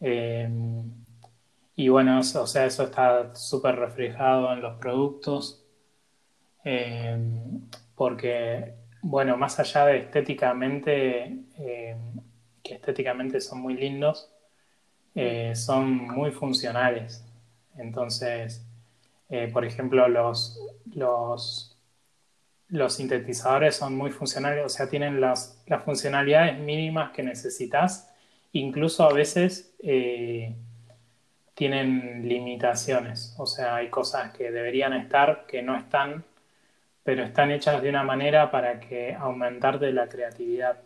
Eh, 0.00 0.48
y 1.76 1.88
bueno, 1.88 2.18
o 2.20 2.22
sea, 2.22 2.66
eso 2.66 2.84
está 2.84 3.34
súper 3.34 3.76
reflejado 3.76 4.52
en 4.52 4.60
los 4.62 4.78
productos, 4.78 5.64
eh, 6.64 7.16
porque, 7.94 8.74
bueno, 9.02 9.36
más 9.36 9.58
allá 9.60 9.86
de 9.86 9.98
estéticamente, 9.98 11.38
eh, 11.58 11.96
que 12.62 12.74
estéticamente 12.74 13.40
son 13.40 13.60
muy 13.60 13.74
lindos, 13.74 14.30
eh, 15.14 15.54
son 15.56 15.92
muy 16.08 16.32
funcionales. 16.32 17.24
Entonces, 17.78 18.66
eh, 19.30 19.50
por 19.52 19.64
ejemplo, 19.64 20.08
los, 20.08 20.60
los 20.94 21.74
los 22.68 22.94
sintetizadores 22.94 23.76
son 23.76 23.96
muy 23.96 24.10
funcionales, 24.10 24.64
o 24.64 24.68
sea, 24.68 24.88
tienen 24.88 25.20
las, 25.20 25.62
las 25.66 25.84
funcionalidades 25.84 26.58
mínimas 26.58 27.12
que 27.12 27.22
necesitas, 27.22 28.07
incluso 28.52 29.04
a 29.08 29.12
veces 29.12 29.74
eh, 29.82 30.54
tienen 31.54 32.28
limitaciones, 32.28 33.34
o 33.38 33.46
sea, 33.46 33.76
hay 33.76 33.88
cosas 33.88 34.32
que 34.32 34.50
deberían 34.50 34.92
estar, 34.92 35.46
que 35.46 35.62
no 35.62 35.76
están, 35.76 36.24
pero 37.02 37.24
están 37.24 37.50
hechas 37.50 37.82
de 37.82 37.88
una 37.88 38.02
manera 38.02 38.50
para 38.50 38.80
que 38.80 39.14
aumentarte 39.14 39.90
la 39.92 40.08
creatividad. 40.08 40.78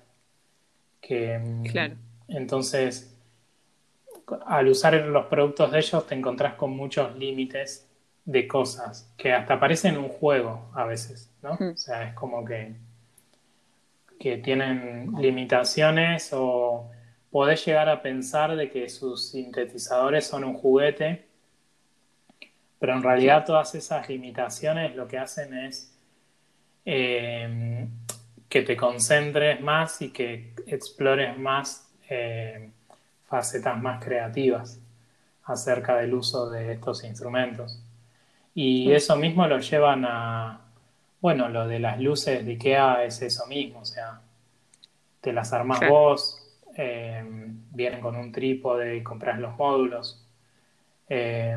Que, 1.00 1.38
mm, 1.38 1.64
Claro. 1.64 1.94
Entonces, 2.28 3.12
al 4.46 4.68
usar 4.68 4.94
los 4.94 5.26
productos 5.26 5.72
de 5.72 5.78
ellos 5.78 6.06
te 6.06 6.14
encontrás 6.14 6.54
con 6.54 6.70
muchos 6.70 7.16
límites 7.16 7.88
de 8.24 8.46
cosas 8.46 9.12
que 9.16 9.32
hasta 9.32 9.58
parecen 9.58 9.98
un 9.98 10.08
juego 10.08 10.70
a 10.74 10.84
veces, 10.84 11.30
¿no? 11.42 11.54
Hmm. 11.54 11.72
O 11.72 11.76
sea, 11.76 12.04
es 12.04 12.14
como 12.14 12.44
que, 12.44 12.74
que 14.18 14.38
tienen 14.38 15.12
limitaciones 15.18 16.30
o 16.32 16.90
podés 17.32 17.64
llegar 17.64 17.88
a 17.88 18.02
pensar 18.02 18.54
de 18.54 18.70
que 18.70 18.88
sus 18.90 19.30
sintetizadores 19.30 20.26
son 20.26 20.44
un 20.44 20.54
juguete, 20.54 21.26
pero 22.78 22.92
en 22.94 23.02
realidad 23.02 23.44
todas 23.46 23.74
esas 23.74 24.08
limitaciones 24.08 24.94
lo 24.94 25.08
que 25.08 25.18
hacen 25.18 25.54
es 25.54 25.96
eh, 26.84 27.88
que 28.48 28.62
te 28.62 28.76
concentres 28.76 29.60
más 29.62 30.02
y 30.02 30.10
que 30.10 30.52
explores 30.66 31.38
más 31.38 31.90
eh, 32.10 32.70
facetas 33.26 33.80
más 33.80 34.04
creativas 34.04 34.78
acerca 35.44 35.96
del 35.96 36.12
uso 36.12 36.50
de 36.50 36.72
estos 36.72 37.02
instrumentos. 37.02 37.82
Y 38.54 38.92
eso 38.92 39.16
mismo 39.16 39.46
lo 39.46 39.58
llevan 39.58 40.04
a, 40.04 40.60
bueno, 41.22 41.48
lo 41.48 41.66
de 41.66 41.78
las 41.78 41.98
luces 41.98 42.44
de 42.44 42.52
IKEA 42.52 43.04
es 43.04 43.22
eso 43.22 43.46
mismo, 43.46 43.80
o 43.80 43.84
sea, 43.86 44.20
te 45.22 45.32
las 45.32 45.52
armás 45.54 45.78
Claro. 45.78 45.94
vos, 45.94 46.41
eh, 46.76 47.22
vienen 47.70 48.00
con 48.00 48.16
un 48.16 48.32
trípode 48.32 48.96
y 48.96 49.02
compras 49.02 49.38
los 49.38 49.56
módulos. 49.56 50.26
Eh, 51.08 51.56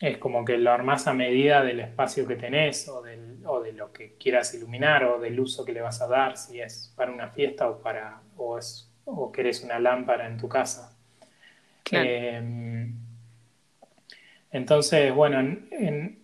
es 0.00 0.18
como 0.18 0.44
que 0.44 0.58
lo 0.58 0.70
armás 0.72 1.06
a 1.06 1.14
medida 1.14 1.62
del 1.64 1.80
espacio 1.80 2.26
que 2.26 2.36
tenés 2.36 2.88
o, 2.88 3.00
del- 3.02 3.38
o 3.46 3.60
de 3.62 3.72
lo 3.72 3.92
que 3.92 4.14
quieras 4.18 4.52
iluminar 4.54 5.04
o 5.04 5.18
del 5.20 5.38
uso 5.40 5.64
que 5.64 5.72
le 5.72 5.80
vas 5.80 6.00
a 6.02 6.08
dar, 6.08 6.36
si 6.36 6.60
es 6.60 6.92
para 6.96 7.12
una 7.12 7.28
fiesta 7.28 7.68
o, 7.68 7.78
para, 7.80 8.20
o, 8.36 8.58
es, 8.58 8.90
o 9.04 9.30
querés 9.32 9.62
una 9.62 9.78
lámpara 9.78 10.26
en 10.26 10.36
tu 10.36 10.48
casa. 10.48 10.96
Claro. 11.84 12.06
Eh, 12.08 12.90
entonces, 14.50 15.12
bueno, 15.14 15.40
en- 15.40 15.68
en- 15.70 16.18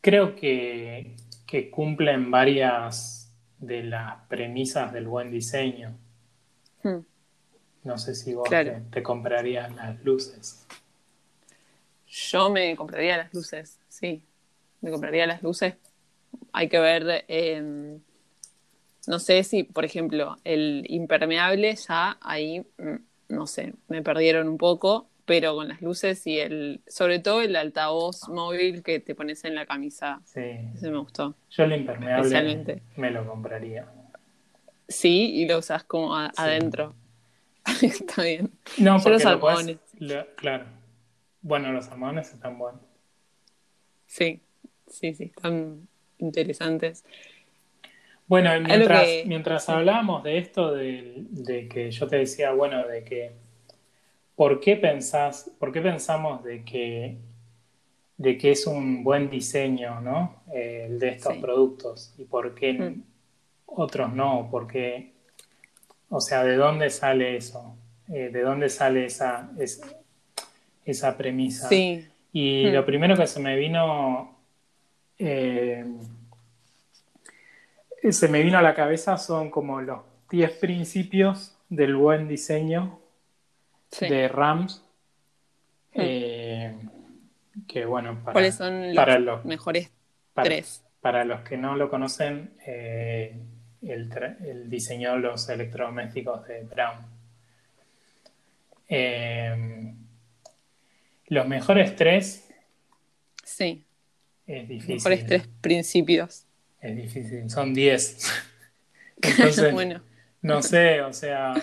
creo 0.00 0.34
que, 0.36 1.14
que 1.46 1.70
cumplen 1.70 2.30
varias 2.30 3.34
de 3.58 3.82
las 3.82 4.16
premisas 4.28 4.92
del 4.92 5.06
buen 5.08 5.30
diseño. 5.30 5.96
Hmm. 6.82 7.00
No 7.84 7.98
sé 7.98 8.14
si 8.14 8.34
vos 8.34 8.48
Claro. 8.48 8.72
te, 8.72 8.80
te 8.90 9.02
comprarías 9.02 9.74
las 9.74 10.02
luces. 10.04 10.66
Yo 12.06 12.50
me 12.50 12.74
compraría 12.76 13.16
las 13.16 13.32
luces, 13.34 13.78
sí. 13.88 14.22
Me 14.80 14.90
compraría 14.90 15.26
las 15.26 15.42
luces. 15.42 15.74
Hay 16.52 16.68
que 16.68 16.78
ver, 16.78 17.24
eh, 17.28 17.98
no 19.06 19.18
sé 19.18 19.42
si, 19.44 19.64
por 19.64 19.84
ejemplo, 19.84 20.36
el 20.44 20.84
impermeable 20.88 21.74
ya 21.76 22.18
ahí, 22.20 22.60
mm, 22.78 22.96
no 23.30 23.46
sé, 23.46 23.74
me 23.88 24.02
perdieron 24.02 24.48
un 24.48 24.58
poco, 24.58 25.08
pero 25.24 25.54
con 25.54 25.68
las 25.68 25.82
luces 25.82 26.26
y 26.26 26.38
el, 26.38 26.80
sobre 26.86 27.18
todo 27.18 27.42
el 27.42 27.54
altavoz 27.56 28.28
móvil 28.28 28.82
que 28.82 29.00
te 29.00 29.14
pones 29.14 29.44
en 29.44 29.54
la 29.54 29.66
camisa, 29.66 30.22
Sí. 30.24 30.40
ese 30.74 30.90
me 30.90 30.98
gustó. 30.98 31.34
Yo 31.50 31.64
el 31.64 31.72
impermeable 31.72 32.82
me 32.96 33.10
lo 33.10 33.26
compraría. 33.26 33.86
Sí, 34.88 35.34
y 35.34 35.46
lo 35.46 35.58
usas 35.58 35.84
como 35.84 36.16
a- 36.16 36.28
Sí. 36.28 36.34
adentro. 36.38 36.94
Está 37.82 38.22
bien. 38.22 38.50
No, 38.78 38.98
Yo 39.02 39.10
los 39.10 39.24
almohadones. 39.26 39.78
lo- 39.98 40.26
claro. 40.36 40.64
Bueno, 41.42 41.72
los 41.72 41.88
almohadones 41.88 42.32
están 42.32 42.58
buenos. 42.58 42.80
Sí, 44.06 44.40
sí, 44.86 45.14
sí, 45.14 45.24
están 45.36 45.86
interesantes. 46.18 47.04
Bueno, 48.26 48.50
mientras, 48.60 49.04
que- 49.04 49.24
mientras 49.26 49.68
hablábamos 49.68 50.22
de 50.24 50.38
esto, 50.38 50.72
de, 50.72 51.24
de 51.30 51.68
que 51.68 51.90
yo 51.90 52.06
te 52.08 52.16
decía, 52.16 52.52
bueno, 52.52 52.86
de 52.86 53.04
que 53.04 53.32
¿por 54.34 54.60
qué 54.60 54.76
pensás, 54.76 55.50
por 55.58 55.72
qué 55.72 55.80
pensamos 55.80 56.44
de 56.44 56.64
que, 56.64 57.16
de 58.16 58.36
que 58.38 58.50
es 58.52 58.66
un 58.66 59.02
buen 59.04 59.30
diseño, 59.30 60.00
¿no? 60.00 60.42
Eh, 60.52 60.86
el 60.90 60.98
de 60.98 61.08
estos 61.10 61.34
Sí. 61.34 61.40
productos 61.40 62.14
y 62.18 62.24
por 62.24 62.54
qué 62.54 62.72
Mm. 62.74 63.02
Otros 63.68 64.12
no? 64.12 64.48
Porque, 64.50 65.12
o 66.10 66.20
sea, 66.20 66.42
¿de 66.44 66.56
dónde 66.56 66.90
sale 66.90 67.36
eso? 67.36 67.76
Eh, 68.08 68.30
¿De 68.32 68.40
dónde 68.42 68.68
sale 68.68 69.04
esa, 69.06 69.50
es- 69.58 69.80
esa 70.84 71.16
premisa? 71.16 71.68
Sí, 71.68 72.06
Y 72.32 72.66
Hmm. 72.66 72.72
lo 72.74 72.84
primero 72.84 73.16
que 73.16 73.26
se 73.26 73.40
me 73.40 73.56
vino, 73.56 74.36
eh, 75.18 75.84
se 78.10 78.28
me 78.28 78.42
vino 78.42 78.58
a 78.58 78.62
la 78.62 78.74
cabeza 78.74 79.16
son 79.16 79.50
como 79.50 79.80
los 79.80 80.00
10 80.30 80.52
principios 80.58 81.56
del 81.68 81.96
buen 81.96 82.28
diseño 82.28 82.98
sí. 83.90 84.08
de 84.08 84.28
Rams. 84.28 84.84
Hmm. 85.94 86.00
eh, 86.00 86.74
que 87.66 87.84
bueno, 87.86 88.18
para, 88.22 88.34
¿Cuáles 88.34 88.54
son 88.54 88.94
los 88.94 89.44
mejores 89.46 89.90
para- 90.34 90.44
tres? 90.48 90.84
para 91.00 91.24
los 91.24 91.40
que 91.40 91.56
no 91.56 91.76
lo 91.76 91.88
conocen, 91.90 92.50
eh, 92.66 93.34
él, 93.82 94.10
tra- 94.10 94.36
él 94.44 94.68
diseñó 94.70 95.16
los 95.18 95.48
electrodomésticos 95.48 96.46
de 96.46 96.62
Brown. 96.64 97.06
Eh, 98.88 99.94
los 101.26 101.46
mejores 101.46 101.94
tres 101.96 102.44
Sí, 103.44 103.84
es 104.46 104.68
difícil. 104.68 104.94
mejores 104.96 105.26
tres 105.26 105.48
principios. 105.60 106.46
Es 106.80 106.96
difícil, 106.96 107.50
son 107.50 107.74
10. 107.74 108.18
Entonces, 109.22 109.72
bueno, 109.72 110.00
no 110.42 110.62
sé, 110.62 111.00
o 111.02 111.12
sea, 111.12 111.54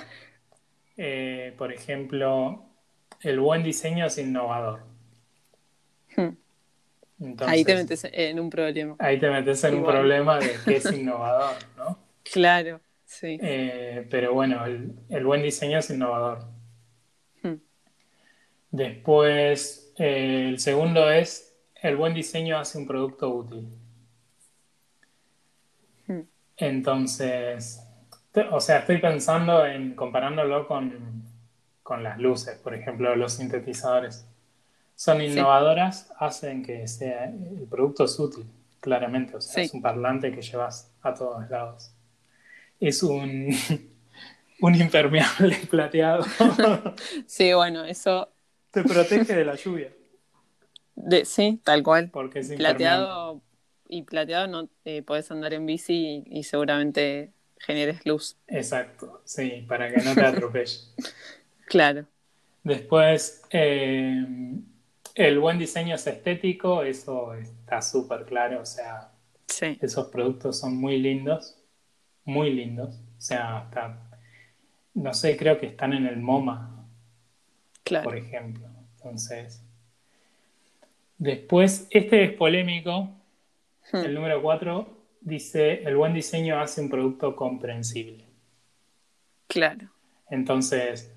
eh, 0.98 1.54
por 1.58 1.72
ejemplo, 1.72 2.66
el 3.22 3.40
buen 3.40 3.64
diseño 3.64 4.06
es 4.08 4.18
innovador. 4.18 4.82
hmm, 6.18 6.30
Entonces, 7.22 7.48
ahí 7.48 7.64
te 7.66 7.76
metes 7.76 8.04
en 8.12 8.40
un 8.40 8.50
problema. 8.50 8.96
ahí 9.00 9.20
te 9.20 9.30
metes 9.30 9.64
en 9.64 9.76
un 9.76 9.84
problema 9.86 10.40
de 10.40 10.62
que 10.66 10.78
es 10.78 10.86
innovador, 10.92 11.56
¿no? 11.75 11.75
Claro, 12.36 12.82
sí. 13.06 13.38
Eh, 13.42 14.06
pero 14.10 14.34
bueno, 14.34 14.66
el, 14.66 14.94
el 15.10 15.26
buen 15.26 15.42
diseño 15.42 15.80
es 15.80 15.90
innovador. 15.90 16.40
Hmm. 17.42 17.56
Después, 18.72 19.94
eh, 19.98 20.50
el 20.50 20.60
segundo 20.60 21.10
es, 21.10 21.56
el 21.82 21.96
buen 21.96 22.14
diseño 22.14 22.58
hace 22.58 22.78
un 22.78 22.88
producto 22.88 23.30
útil. 23.30 23.68
Hmm. 26.08 26.22
Entonces, 26.58 27.82
o 28.52 28.60
sea, 28.60 28.80
estoy 28.80 28.98
pensando 29.00 29.66
en 29.66 29.96
comparándolo 29.96 30.68
con, 30.68 31.24
con 31.84 32.04
las 32.04 32.20
luces, 32.20 32.58
por 32.60 32.74
ejemplo, 32.76 33.16
los 33.16 33.34
sintetizadores. 33.34 34.28
Son 34.96 35.20
Sí. 35.20 35.26
innovadoras, 35.28 36.12
hacen 36.20 36.64
que 36.64 36.88
sea, 36.88 37.26
el 37.26 37.68
producto 37.70 38.06
es 38.06 38.20
útil, 38.20 38.46
claramente. 38.82 39.38
O 39.38 39.42
sea, 39.42 39.54
Sí. 39.56 39.62
es 39.64 39.74
un 39.74 39.82
parlante 39.82 40.32
que 40.34 40.42
llevas 40.42 40.94
a 41.02 41.14
todos 41.14 41.50
lados. 41.50 41.95
Es 42.80 43.04
un, 43.04 43.50
un 44.62 44.76
impermeable 44.76 45.58
plateado. 45.70 46.26
Sí, 47.28 47.54
bueno, 47.54 47.84
eso, 47.86 48.30
Te 48.72 48.84
protege 48.84 49.34
de 49.36 49.44
la 49.46 49.56
lluvia, 49.56 49.92
de, 50.96 51.26
sí, 51.26 51.62
tal 51.64 51.84
cual. 51.84 52.12
porque 52.12 52.40
es. 52.40 52.52
Plateado 52.54 53.42
y 53.88 54.04
plateado 54.04 54.48
no 54.48 54.70
eh, 54.86 55.04
podés 55.04 55.30
andar 55.32 55.54
en 55.54 55.66
bici 55.66 56.24
y, 56.28 56.40
y 56.40 56.44
seguramente 56.44 57.34
generes 57.60 58.06
luz. 58.06 58.38
Exacto, 58.48 59.22
sí, 59.26 59.66
para 59.68 59.92
que 59.92 60.02
no 60.02 60.18
te 60.18 60.26
atropelle. 60.26 60.80
Claro, 61.66 62.08
Después, 62.64 63.44
eh, 63.52 64.26
el 65.16 65.40
buen 65.40 65.60
diseño 65.60 65.96
es 65.96 66.08
estético, 66.08 66.84
eso 66.84 67.34
está 67.36 67.82
súper 67.82 68.26
claro, 68.26 68.62
o 68.62 68.66
sea, 68.66 69.12
sí, 69.48 69.78
esos 69.82 70.08
productos 70.08 70.60
son 70.60 70.76
muy 70.78 70.98
lindos, 71.00 71.58
muy 72.26 72.52
lindos, 72.52 72.96
o 73.18 73.22
sea, 73.22 73.60
hasta, 73.60 73.98
no 74.94 75.14
sé, 75.14 75.38
creo 75.38 75.58
que 75.58 75.68
están 75.68 75.94
en 75.94 76.06
el 76.06 76.18
MoMA, 76.18 76.86
claro. 77.84 78.04
por 78.04 78.18
ejemplo. 78.18 78.68
Entonces, 78.98 79.64
después, 81.18 81.88
este 81.92 82.24
es 82.24 82.32
polémico, 82.34 83.10
Hmm. 83.92 83.98
el 83.98 84.14
número 84.16 84.42
4 84.42 84.88
dice, 85.22 85.84
el 85.84 85.96
buen 85.96 86.14
diseño 86.14 86.60
hace 86.60 86.82
un 86.82 86.90
producto 86.90 87.36
comprensible. 87.36 88.26
Claro. 89.48 89.90
Entonces, 90.30 91.14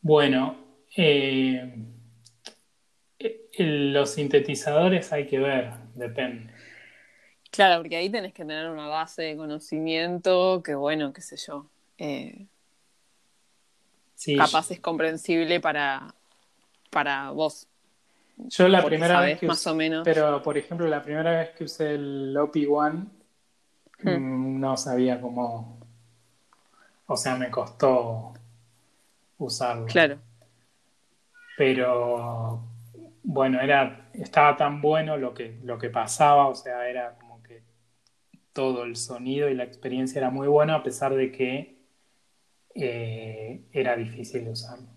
bueno, 0.00 0.56
eh, 0.96 1.72
los 3.58 4.10
sintetizadores 4.10 5.12
hay 5.12 5.26
que 5.26 5.38
ver, 5.38 5.72
depende. 5.94 6.52
Claro, 7.50 7.80
porque 7.82 7.96
ahí 7.96 8.08
tenés 8.10 8.32
que 8.32 8.44
tener 8.44 8.70
una 8.70 8.86
base 8.86 9.22
de 9.22 9.36
conocimiento 9.36 10.62
que, 10.62 10.74
bueno, 10.74 11.12
qué 11.12 11.20
sé 11.20 11.36
yo, 11.36 11.66
eh, 11.98 12.46
Sí, 14.14 14.36
capaz 14.36 14.70
es 14.70 14.80
comprensible 14.80 15.60
para, 15.60 16.14
para 16.90 17.30
vos. 17.30 17.66
yo 18.36 18.68
la 18.68 18.84
primera 18.84 19.20
vez 19.20 19.40
que 19.40 19.46
más 19.46 19.60
usé, 19.60 19.70
o 19.70 19.74
menos. 19.74 20.04
pero 20.04 20.42
por 20.42 20.58
ejemplo, 20.58 20.86
la 20.86 21.02
primera 21.02 21.30
vez 21.30 21.50
que 21.50 21.64
usé 21.64 21.94
el 21.94 22.36
OP 22.36 22.66
One, 22.68 23.06
mm, 24.02 24.60
no 24.60 24.76
sabía 24.76 25.20
cómo, 25.20 25.80
o 27.06 27.16
sea, 27.16 27.34
me 27.36 27.50
costó 27.50 28.34
usarlo. 29.38 29.86
Claro, 29.86 30.18
pero 31.56 32.62
bueno, 33.22 33.60
era, 33.60 34.08
estaba 34.14 34.56
tan 34.56 34.80
bueno 34.80 35.16
lo 35.16 35.34
que, 35.34 35.58
lo 35.62 35.78
que 35.78 35.90
pasaba, 35.90 36.46
o 36.46 36.54
sea, 36.54 36.88
era 36.88 37.16
todo 38.60 38.84
el 38.84 38.96
sonido 38.96 39.48
y 39.48 39.54
la 39.54 39.64
experiencia 39.64 40.18
era 40.20 40.30
muy 40.30 40.48
buena, 40.48 40.76
a 40.76 40.82
pesar 40.82 41.14
de 41.14 41.32
que 41.32 41.76
eh, 42.74 43.64
era 43.72 43.96
difícil 43.96 44.44
de 44.44 44.50
usarlo. 44.52 44.88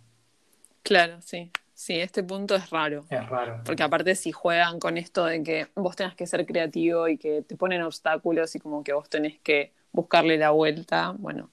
claro, 0.83 1.21
sí. 1.21 1.51
Sí, 1.73 1.99
este 1.99 2.23
punto 2.23 2.55
es 2.55 2.69
raro. 2.69 3.05
Es 3.09 3.29
raro. 3.29 3.55
Porque 3.63 3.83
aparte 3.83 4.15
si 4.15 4.31
juegan 4.31 4.79
con 4.79 4.97
esto 4.97 5.25
de 5.25 5.43
que 5.43 5.67
vos 5.75 5.95
tengas 5.95 6.15
que 6.15 6.27
ser 6.27 6.45
creativo 6.45 7.07
y 7.07 7.17
que 7.17 7.41
te 7.43 7.55
ponen 7.57 7.81
obstáculos 7.81 8.55
y 8.55 8.59
como 8.59 8.83
que 8.83 8.93
vos 8.93 9.09
tenés 9.09 9.39
que 9.41 9.73
buscarle 9.91 10.37
la 10.37 10.51
vuelta, 10.51 11.11
bueno, 11.17 11.49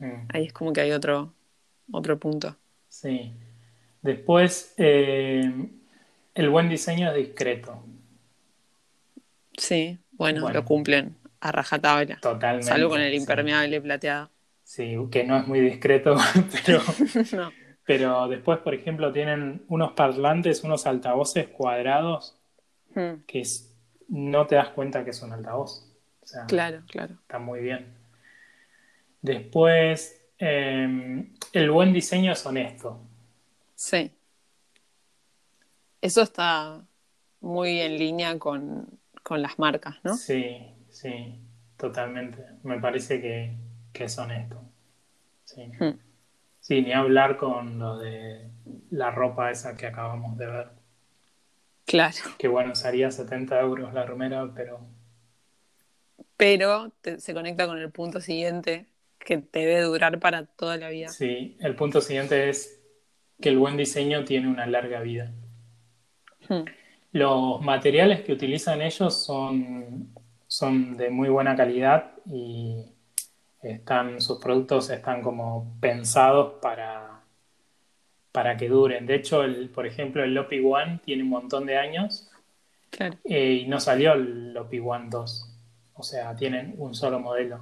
Mm, 0.00 0.28
ahí 0.28 0.46
es 0.46 0.52
como 0.52 0.72
que 0.72 0.82
hay 0.82 0.92
otro, 0.92 1.34
otro 1.92 2.18
punto. 2.20 2.56
sí. 2.88 3.32
Después, 4.02 4.74
eh, 4.78 5.52
el 6.34 6.50
buen 6.50 6.68
diseño 6.68 7.10
es 7.10 7.16
discreto, 7.16 7.82
Sí, 9.58 9.98
bueno, 10.12 10.42
Bueno. 10.42 10.60
lo 10.60 10.64
cumplen 10.64 11.16
a 11.44 11.52
rajatabla. 11.52 12.18
totalmente. 12.20 12.66
Salvo 12.66 12.88
con 12.90 13.00
el 13.00 13.10
sí. 13.10 13.16
impermeable 13.16 13.80
plateado. 13.80 14.30
Sí, 14.62 14.96
que 15.10 15.24
no 15.24 15.36
es 15.38 15.46
muy 15.46 15.60
discreto, 15.60 16.16
pero, 16.66 16.80
no. 17.32 17.52
pero 17.84 18.28
después, 18.28 18.58
por 18.60 18.74
ejemplo, 18.74 19.12
tienen 19.12 19.64
unos 19.68 19.92
parlantes, 19.92 20.64
unos 20.64 20.86
altavoces 20.86 21.48
cuadrados 21.48 22.36
Hmm, 22.94 23.24
que 23.26 23.40
es- 23.40 23.74
no 24.08 24.46
te 24.46 24.54
das 24.56 24.68
cuenta 24.70 25.04
que 25.04 25.10
es 25.10 25.22
un 25.22 25.32
altavoz. 25.32 25.84
O 26.22 26.26
sea, 26.26 26.46
Claro, 26.46 26.82
claro. 26.88 27.14
está 27.22 27.38
muy 27.40 27.60
bien. 27.60 27.92
Después, 29.22 30.20
eh, 30.38 31.26
el 31.52 31.70
buen 31.70 31.92
diseño 31.92 32.32
es 32.32 32.44
honesto. 32.46 33.00
Sí. 33.76 34.12
Eso 36.00 36.22
está 36.22 36.86
muy 37.40 37.80
en 37.80 37.96
línea 37.98 38.38
con, 38.38 39.00
con 39.22 39.42
las 39.42 39.58
marcas, 39.58 39.96
¿no? 40.04 40.14
Sí, 40.14 40.58
sí, 40.94 41.40
totalmente. 41.76 42.44
Me 42.62 42.80
parece 42.80 43.20
que, 43.20 43.56
que 43.92 44.04
es 44.04 44.18
honesto. 44.18 44.62
Sí. 45.44 45.72
Hmm. 45.78 45.98
Sí, 46.60 46.82
ni 46.82 46.92
hablar 46.92 47.36
con 47.36 47.78
lo 47.78 47.98
de 47.98 48.50
la 48.90 49.10
ropa 49.12 49.50
esa 49.52 49.76
que 49.76 49.86
acabamos 49.86 50.36
de 50.38 50.46
ver. 50.46 50.68
Claro. 51.86 52.24
Que 52.38 52.46
bueno, 52.46 52.76
sería 52.76 53.10
70 53.10 53.60
euros 53.60 53.92
la 53.92 54.06
remera, 54.06 54.48
pero 54.54 54.78
Pero 56.36 56.90
te- 57.00 57.18
se 57.20 57.34
conecta 57.34 57.66
con 57.66 57.78
el 57.78 57.90
punto 57.92 58.20
siguiente, 58.20 58.86
que 59.18 59.38
debe 59.52 59.80
durar 59.82 60.18
para 60.20 60.46
toda 60.46 60.76
la 60.76 60.88
vida. 60.90 61.08
sí, 61.08 61.56
el 61.60 61.76
punto 61.76 62.00
siguiente 62.00 62.48
es 62.48 62.82
que 63.40 63.50
el 63.50 63.58
buen 63.58 63.76
diseño 63.76 64.24
tiene 64.24 64.48
una 64.48 64.66
larga 64.66 65.00
vida. 65.00 65.32
Hmm, 66.48 66.64
Los 67.12 67.60
materiales 67.62 68.22
que 68.22 68.32
utilizan 68.32 68.82
ellos 68.82 69.24
son, 69.24 70.13
son 70.56 70.96
de 70.96 71.10
muy 71.10 71.28
buena 71.28 71.56
calidad 71.56 72.12
y 72.26 72.84
están, 73.62 74.20
sus 74.20 74.38
productos 74.40 74.90
están 74.90 75.22
como 75.22 75.76
pensados 75.80 76.54
para, 76.62 77.22
para 78.32 78.56
que 78.56 78.68
duren. 78.68 79.06
De 79.06 79.14
hecho, 79.16 79.42
el, 79.44 79.70
por 79.70 79.86
ejemplo, 79.86 80.22
el 80.24 80.34
Lopi 80.34 80.60
One 80.64 81.00
tiene 81.04 81.22
un 81.22 81.30
montón 81.30 81.66
de 81.66 81.78
años 81.78 82.30
Claro. 82.90 83.18
eh, 83.24 83.62
y 83.64 83.68
no 83.68 83.80
salió 83.80 84.14
el 84.14 84.52
Lopi 84.54 84.78
One 84.80 85.08
2. 85.10 85.50
O 85.94 86.02
sea, 86.02 86.34
tienen 86.36 86.74
un 86.78 86.94
solo 86.94 87.20
modelo. 87.20 87.60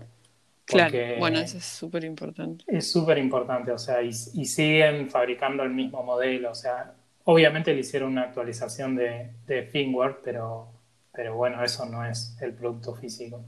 Claro. 0.64 0.98
Bueno, 1.14 1.40
eso 1.40 1.58
es 1.58 1.64
súper 1.66 2.04
importante. 2.04 2.64
es 2.66 2.90
súper 2.90 3.18
importante, 3.18 3.72
o 3.72 3.78
sea, 3.78 4.02
y, 4.02 4.08
y 4.08 4.46
siguen 4.46 5.10
fabricando 5.10 5.62
el 5.64 5.70
mismo 5.70 6.02
modelo, 6.02 6.50
o 6.52 6.54
sea, 6.54 6.94
obviamente 7.24 7.74
le 7.74 7.80
hicieron 7.80 8.12
una 8.12 8.22
actualización 8.24 8.96
de, 8.96 9.32
de 9.46 9.64
firmware, 9.64 10.20
pero, 10.24 10.71
pero 11.12 11.36
bueno, 11.36 11.62
eso 11.64 11.86
no 11.86 12.04
es 12.04 12.36
el 12.40 12.54
producto 12.54 12.94
físico. 12.94 13.44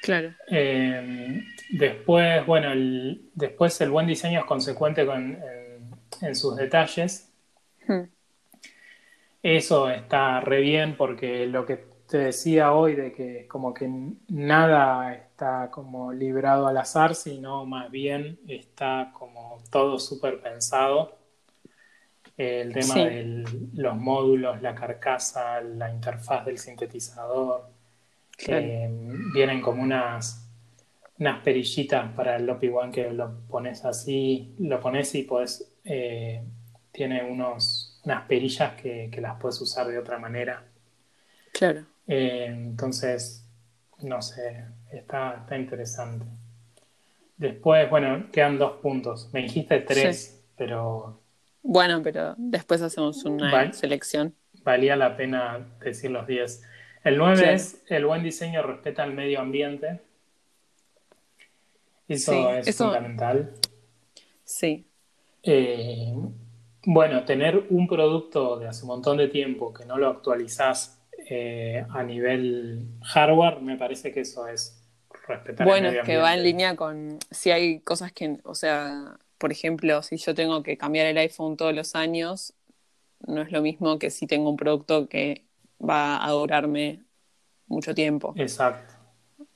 Claro. 0.00 0.36
Eh, 0.50 1.42
después, 1.70 2.46
bueno, 2.46 2.72
el, 2.72 3.30
después 3.34 3.80
el 3.80 3.90
buen 3.90 4.06
diseño 4.06 4.40
es 4.40 4.46
consecuente 4.46 5.04
con, 5.06 5.34
en, 5.42 5.90
en 6.22 6.34
sus 6.36 6.56
detalles. 6.56 7.32
Hmm, 7.86 8.06
Eso 9.42 9.88
está 9.90 10.40
re 10.40 10.60
bien 10.60 10.96
porque 10.96 11.46
lo 11.46 11.64
que 11.66 11.76
te 12.08 12.18
decía 12.18 12.72
hoy 12.72 12.94
de 12.94 13.12
que 13.12 13.46
como 13.48 13.72
que 13.74 13.88
nada 14.28 15.14
está 15.14 15.70
como 15.70 16.12
librado 16.12 16.66
al 16.66 16.76
azar, 16.76 17.14
sino 17.14 17.64
más 17.64 17.90
bien 17.90 18.38
está 18.48 19.12
como 19.18 19.58
todo 19.70 19.98
súper 19.98 20.40
pensado. 20.40 21.15
El 22.36 22.72
tema 22.72 22.94
Sí. 22.94 23.00
de 23.04 23.44
los 23.74 23.96
módulos, 23.96 24.60
la 24.60 24.74
carcasa, 24.74 25.60
la 25.62 25.90
interfaz 25.90 26.44
del 26.44 26.58
sintetizador. 26.58 27.70
Claro. 28.36 28.66
Eh, 28.66 28.90
vienen 29.32 29.62
como 29.62 29.82
unas, 29.82 30.46
unas 31.18 31.42
perillitas 31.42 32.12
para 32.12 32.36
el 32.36 32.44
Lopi 32.44 32.68
One 32.68 32.92
que 32.92 33.10
lo 33.10 33.40
pones 33.48 33.84
así, 33.86 34.54
lo 34.58 34.78
pones 34.80 35.14
y 35.14 35.22
podés, 35.22 35.72
eh, 35.84 36.42
tiene 36.92 37.24
unos, 37.24 38.00
unas 38.04 38.24
perillas 38.26 38.74
que, 38.74 39.08
que 39.10 39.20
las 39.22 39.40
puedes 39.40 39.58
usar 39.62 39.86
de 39.86 39.98
otra 39.98 40.18
manera. 40.18 40.62
Claro. 41.52 41.86
Eh, 42.06 42.46
entonces, 42.50 43.48
no 44.02 44.20
sé, 44.20 44.66
está, 44.92 45.38
está 45.40 45.56
interesante. 45.56 46.26
Después, 47.38 47.88
bueno, 47.88 48.26
quedan 48.30 48.58
dos 48.58 48.80
puntos. 48.82 49.30
Me 49.32 49.42
dijiste 49.42 49.80
tres, 49.80 50.42
pero 50.56 51.20
Bueno, 51.68 52.00
pero 52.02 52.34
después 52.38 52.80
hacemos 52.82 53.24
una 53.24 53.72
selección. 53.72 54.34
valía 54.62 54.96
la 54.96 55.16
pena 55.16 55.66
decir 55.80 56.10
los 56.10 56.26
diez. 56.26 56.62
El 57.04 57.18
nueve 57.18 57.36
Claro. 57.38 57.52
es 57.52 57.82
el 57.88 58.04
buen 58.06 58.22
diseño 58.22 58.62
respeta 58.62 59.04
el 59.04 59.12
medio 59.14 59.40
ambiente. 59.40 60.00
Eso 62.08 62.32
Sí, 62.32 62.38
es 62.58 62.68
eso- 62.68 62.84
fundamental. 62.84 63.52
Sí. 64.44 64.86
Eh, 65.42 66.14
Bueno, 66.88 67.24
tener 67.24 67.66
un 67.70 67.88
producto 67.88 68.60
de 68.60 68.68
hace 68.68 68.82
un 68.82 68.88
montón 68.90 69.16
de 69.16 69.26
tiempo 69.26 69.74
que 69.74 69.84
no 69.84 69.98
lo 69.98 70.06
actualizás 70.08 71.02
eh, 71.28 71.84
a 71.90 72.04
nivel 72.04 72.86
hardware, 73.02 73.60
me 73.60 73.76
parece 73.76 74.12
que 74.12 74.20
eso 74.20 74.46
es 74.46 74.80
respetar 75.26 75.66
Bueno, 75.66 75.88
el 75.88 75.94
medio 75.94 76.02
es 76.02 76.06
que 76.06 76.16
va 76.18 76.32
en 76.34 76.38
ambiente. 76.38 76.48
línea 76.48 76.76
con 76.76 77.18
si 77.32 77.50
hay 77.50 77.80
cosas 77.80 78.12
que, 78.12 78.38
o 78.44 78.54
sea, 78.54 79.16
por 79.38 79.52
ejemplo, 79.52 80.02
si 80.02 80.16
yo 80.16 80.34
tengo 80.34 80.62
que 80.62 80.76
cambiar 80.76 81.06
el 81.06 81.18
iPhone 81.18 81.56
todos 81.56 81.74
los 81.74 81.94
años, 81.94 82.54
no 83.26 83.42
es 83.42 83.52
lo 83.52 83.62
mismo 83.62 83.98
que 83.98 84.10
si 84.10 84.26
tengo 84.26 84.50
un 84.50 84.56
producto 84.56 85.08
que 85.08 85.44
va 85.80 86.24
a 86.24 86.30
durarme 86.30 87.04
mucho 87.66 87.94
tiempo. 87.94 88.34
Exacto. 88.36 88.94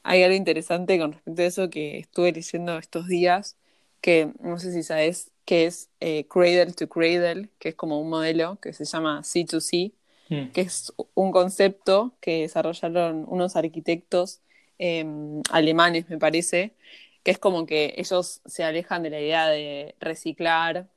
Hay 0.02 0.22
algo 0.22 0.36
interesante 0.36 0.98
con 0.98 1.12
respecto 1.12 1.42
a 1.42 1.44
eso 1.44 1.70
que 1.70 1.98
estuve 1.98 2.32
leyendo 2.32 2.78
estos 2.78 3.06
días, 3.06 3.56
que 4.00 4.32
no 4.40 4.58
sé 4.58 4.72
si 4.72 4.82
sabes 4.82 5.30
que 5.44 5.66
es 5.66 5.90
eh, 6.00 6.26
Cradle 6.28 6.72
to 6.72 6.88
Cradle, 6.88 7.48
que 7.58 7.70
es 7.70 7.74
como 7.74 8.00
un 8.00 8.08
modelo 8.08 8.58
que 8.60 8.72
se 8.72 8.84
llama 8.84 9.22
C2C, 9.22 9.92
Mm. 10.30 10.52
que 10.52 10.60
es 10.60 10.92
un 11.14 11.32
concepto 11.32 12.14
que 12.20 12.42
desarrollaron 12.42 13.24
unos 13.28 13.56
arquitectos 13.56 14.40
eh, 14.78 15.04
alemanes, 15.50 16.08
me 16.08 16.18
parece, 16.18 16.72
que 17.22 17.30
es 17.30 17.38
como 17.38 17.66
que 17.66 17.94
ellos 17.96 18.40
se 18.46 18.64
alejan 18.64 19.02
de 19.02 19.10
la 19.10 19.20
idea 19.20 19.48
de 19.48 19.94
reciclar 20.00 20.88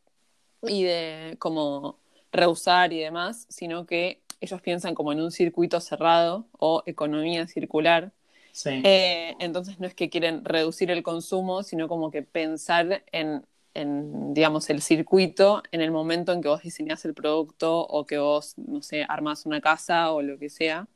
y 0.61 0.83
de 0.83 1.35
como 1.39 1.99
reusar 2.31 2.93
y 2.93 2.99
demás, 2.99 3.45
sino 3.49 3.85
que 3.85 4.21
ellos 4.41 4.61
piensan 4.61 4.95
como 4.95 5.11
en 5.11 5.21
un 5.21 5.31
circuito 5.31 5.79
cerrado 5.79 6.47
o 6.57 6.83
economía 6.85 7.47
circular. 7.47 8.11
Sí. 8.51 8.81
Eh, 8.83 9.35
entonces 9.39 9.79
no 9.79 9.87
es 9.87 9.95
que 9.95 10.09
quieren 10.09 10.43
reducir 10.45 10.91
el 10.91 11.03
consumo, 11.03 11.63
sino 11.63 11.87
como 11.87 12.11
que 12.11 12.21
pensar 12.21 13.03
en, 13.11 13.45
en, 13.73 14.33
digamos, 14.33 14.69
el 14.69 14.81
circuito 14.81 15.63
en 15.71 15.81
el 15.81 15.91
momento 15.91 16.33
en 16.33 16.41
que 16.41 16.49
vos 16.49 16.61
diseñás 16.61 17.05
el 17.05 17.13
producto 17.13 17.79
o 17.79 18.05
que 18.05 18.17
vos, 18.17 18.57
no 18.57 18.81
sé, 18.81 19.05
armás 19.07 19.45
una 19.45 19.61
casa 19.61 20.11
o 20.11 20.21
lo 20.21 20.37
que 20.37 20.49
sea. 20.49 20.87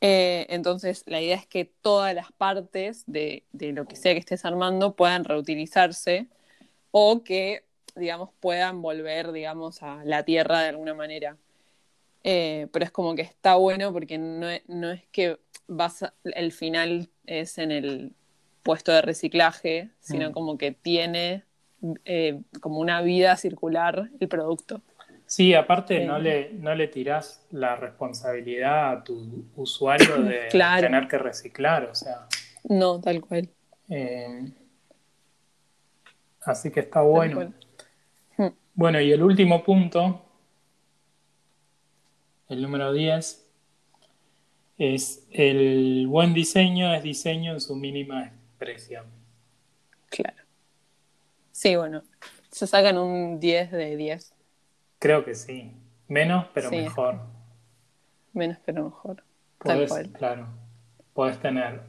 Eh, 0.00 0.46
entonces 0.48 1.02
la 1.06 1.20
idea 1.20 1.36
es 1.36 1.46
que 1.46 1.66
todas 1.66 2.14
las 2.14 2.32
partes 2.32 3.04
de, 3.06 3.44
de 3.52 3.72
lo 3.72 3.86
que 3.86 3.96
sea 3.96 4.12
que 4.14 4.18
estés 4.20 4.44
armando 4.44 4.94
puedan 4.96 5.24
reutilizarse 5.24 6.26
o 6.90 7.22
que, 7.22 7.64
digamos, 7.94 8.30
puedan 8.40 8.80
volver, 8.82 9.32
digamos, 9.32 9.82
a 9.82 10.02
la 10.04 10.24
tierra 10.24 10.60
de 10.62 10.68
alguna 10.70 10.94
manera. 10.94 11.36
Eh, 12.24 12.66
pero 12.72 12.84
es 12.84 12.90
como 12.90 13.14
que 13.14 13.22
está 13.22 13.54
bueno 13.56 13.92
porque 13.92 14.18
no 14.18 14.48
es, 14.48 14.62
no 14.68 14.90
es 14.90 15.02
que 15.12 15.38
vas 15.66 16.02
a- 16.02 16.14
el 16.24 16.52
final 16.52 17.08
es 17.26 17.58
en 17.58 17.70
el 17.70 18.12
puesto 18.62 18.92
de 18.92 19.02
reciclaje, 19.02 19.90
sino 20.00 20.30
Mm. 20.30 20.32
como 20.32 20.58
que 20.58 20.72
tiene 20.72 21.44
eh, 22.04 22.42
como 22.60 22.78
una 22.78 23.00
vida 23.00 23.36
circular 23.38 24.10
el 24.20 24.28
producto. 24.28 24.82
Sí, 25.30 25.54
aparte 25.54 26.04
no 26.04 26.18
le, 26.18 26.50
no 26.54 26.74
le 26.74 26.88
tirás 26.88 27.46
la 27.52 27.76
responsabilidad 27.76 28.90
a 28.90 29.04
tu 29.04 29.44
usuario 29.54 30.20
de 30.24 30.48
Claro. 30.50 30.88
tener 30.88 31.06
que 31.06 31.18
reciclar, 31.18 31.84
o 31.84 31.94
sea. 31.94 32.26
No, 32.64 33.00
tal 33.00 33.20
cual. 33.20 33.48
eh, 33.88 34.50
así 36.42 36.72
que 36.72 36.80
está 36.80 37.02
bueno. 37.02 37.36
cual. 37.36 37.54
Mm. 38.38 38.54
Bueno, 38.74 39.00
y 39.00 39.12
el 39.12 39.22
último 39.22 39.62
punto, 39.62 40.20
el 42.48 42.60
número 42.60 42.92
10, 42.92 43.46
es 44.78 45.26
el 45.30 46.06
buen 46.08 46.34
diseño 46.34 46.92
es 46.92 47.04
diseño 47.04 47.52
en 47.52 47.60
su 47.60 47.76
mínima 47.76 48.24
expresión. 48.26 49.06
Claro. 50.08 50.42
Sí, 51.52 51.76
bueno, 51.76 52.02
se 52.50 52.66
sacan 52.66 52.98
un 52.98 53.38
10 53.38 53.70
de 53.70 53.96
10, 53.96 54.34
Creo 55.00 55.24
que 55.24 55.34
sí. 55.34 55.72
Menos, 56.06 56.46
pero 56.54 56.70
Sí. 56.70 56.76
mejor. 56.76 57.18
menos 58.32 58.58
pero 58.64 58.84
mejor. 58.84 59.22
Tal 59.62 59.76
Podés, 59.76 59.88
cual. 59.88 60.12
claro, 60.12 60.48
podés 61.14 61.38
tener 61.40 61.82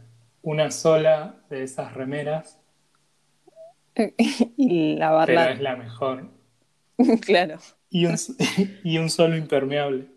una 0.44 0.72
sola 0.72 1.44
de 1.50 1.64
esas 1.64 1.94
remeras, 1.96 2.60
y 4.58 4.96
la 4.98 5.24
pero 5.26 5.42
es 5.52 5.62
la 5.62 5.76
mejor. 5.76 6.30
claro. 7.22 7.60
Y 7.92 8.06
un, 8.08 8.16
y 8.84 8.98
un 8.98 9.10
solo 9.12 9.38
impermeable. 9.38 10.08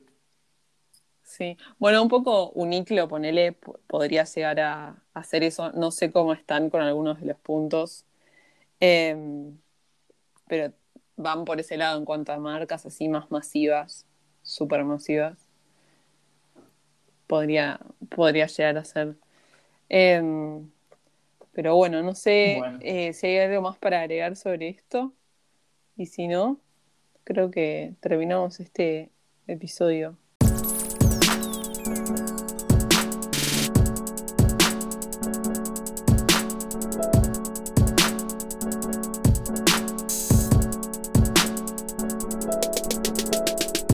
Sí, 1.22 1.56
bueno, 1.78 2.02
un 2.02 2.08
poco 2.08 2.50
Uniclo, 2.50 3.08
ponele, 3.08 3.52
po- 3.52 3.80
podría 3.86 4.24
llegar 4.24 4.60
a 4.60 5.02
hacer 5.14 5.42
eso. 5.42 5.72
No 5.72 5.90
sé 5.90 6.12
cómo 6.12 6.32
están 6.32 6.70
con 6.70 6.82
algunos 6.82 7.20
de 7.20 7.26
los 7.26 7.38
puntos, 7.38 8.06
Em, 8.80 9.58
pero 10.48 10.74
van 11.16 11.44
por 11.44 11.60
ese 11.60 11.76
lado 11.76 11.98
en 11.98 12.04
cuanto 12.04 12.32
a 12.32 12.38
marcas 12.38 12.86
así 12.86 13.08
más 13.08 13.30
masivas, 13.30 14.06
súper 14.42 14.84
masivas. 14.84 15.38
Podría, 17.26 17.80
podría 18.14 18.46
llegar 18.46 18.78
a 18.78 18.84
ser. 18.84 19.16
Em, 19.88 20.68
pero 21.52 21.76
bueno, 21.76 22.02
no 22.02 22.14
sé 22.14 22.56
Bueno. 22.58 22.78
eh, 22.82 23.12
si 23.12 23.26
hay 23.28 23.38
algo 23.38 23.62
más 23.62 23.78
para 23.78 24.00
agregar 24.00 24.36
sobre 24.36 24.68
esto. 24.68 25.12
Y 25.96 26.06
si 26.06 26.26
no, 26.28 26.58
creo 27.24 27.50
que 27.50 27.94
terminamos 28.00 28.60
este 28.60 29.10
episodio. 29.46 30.16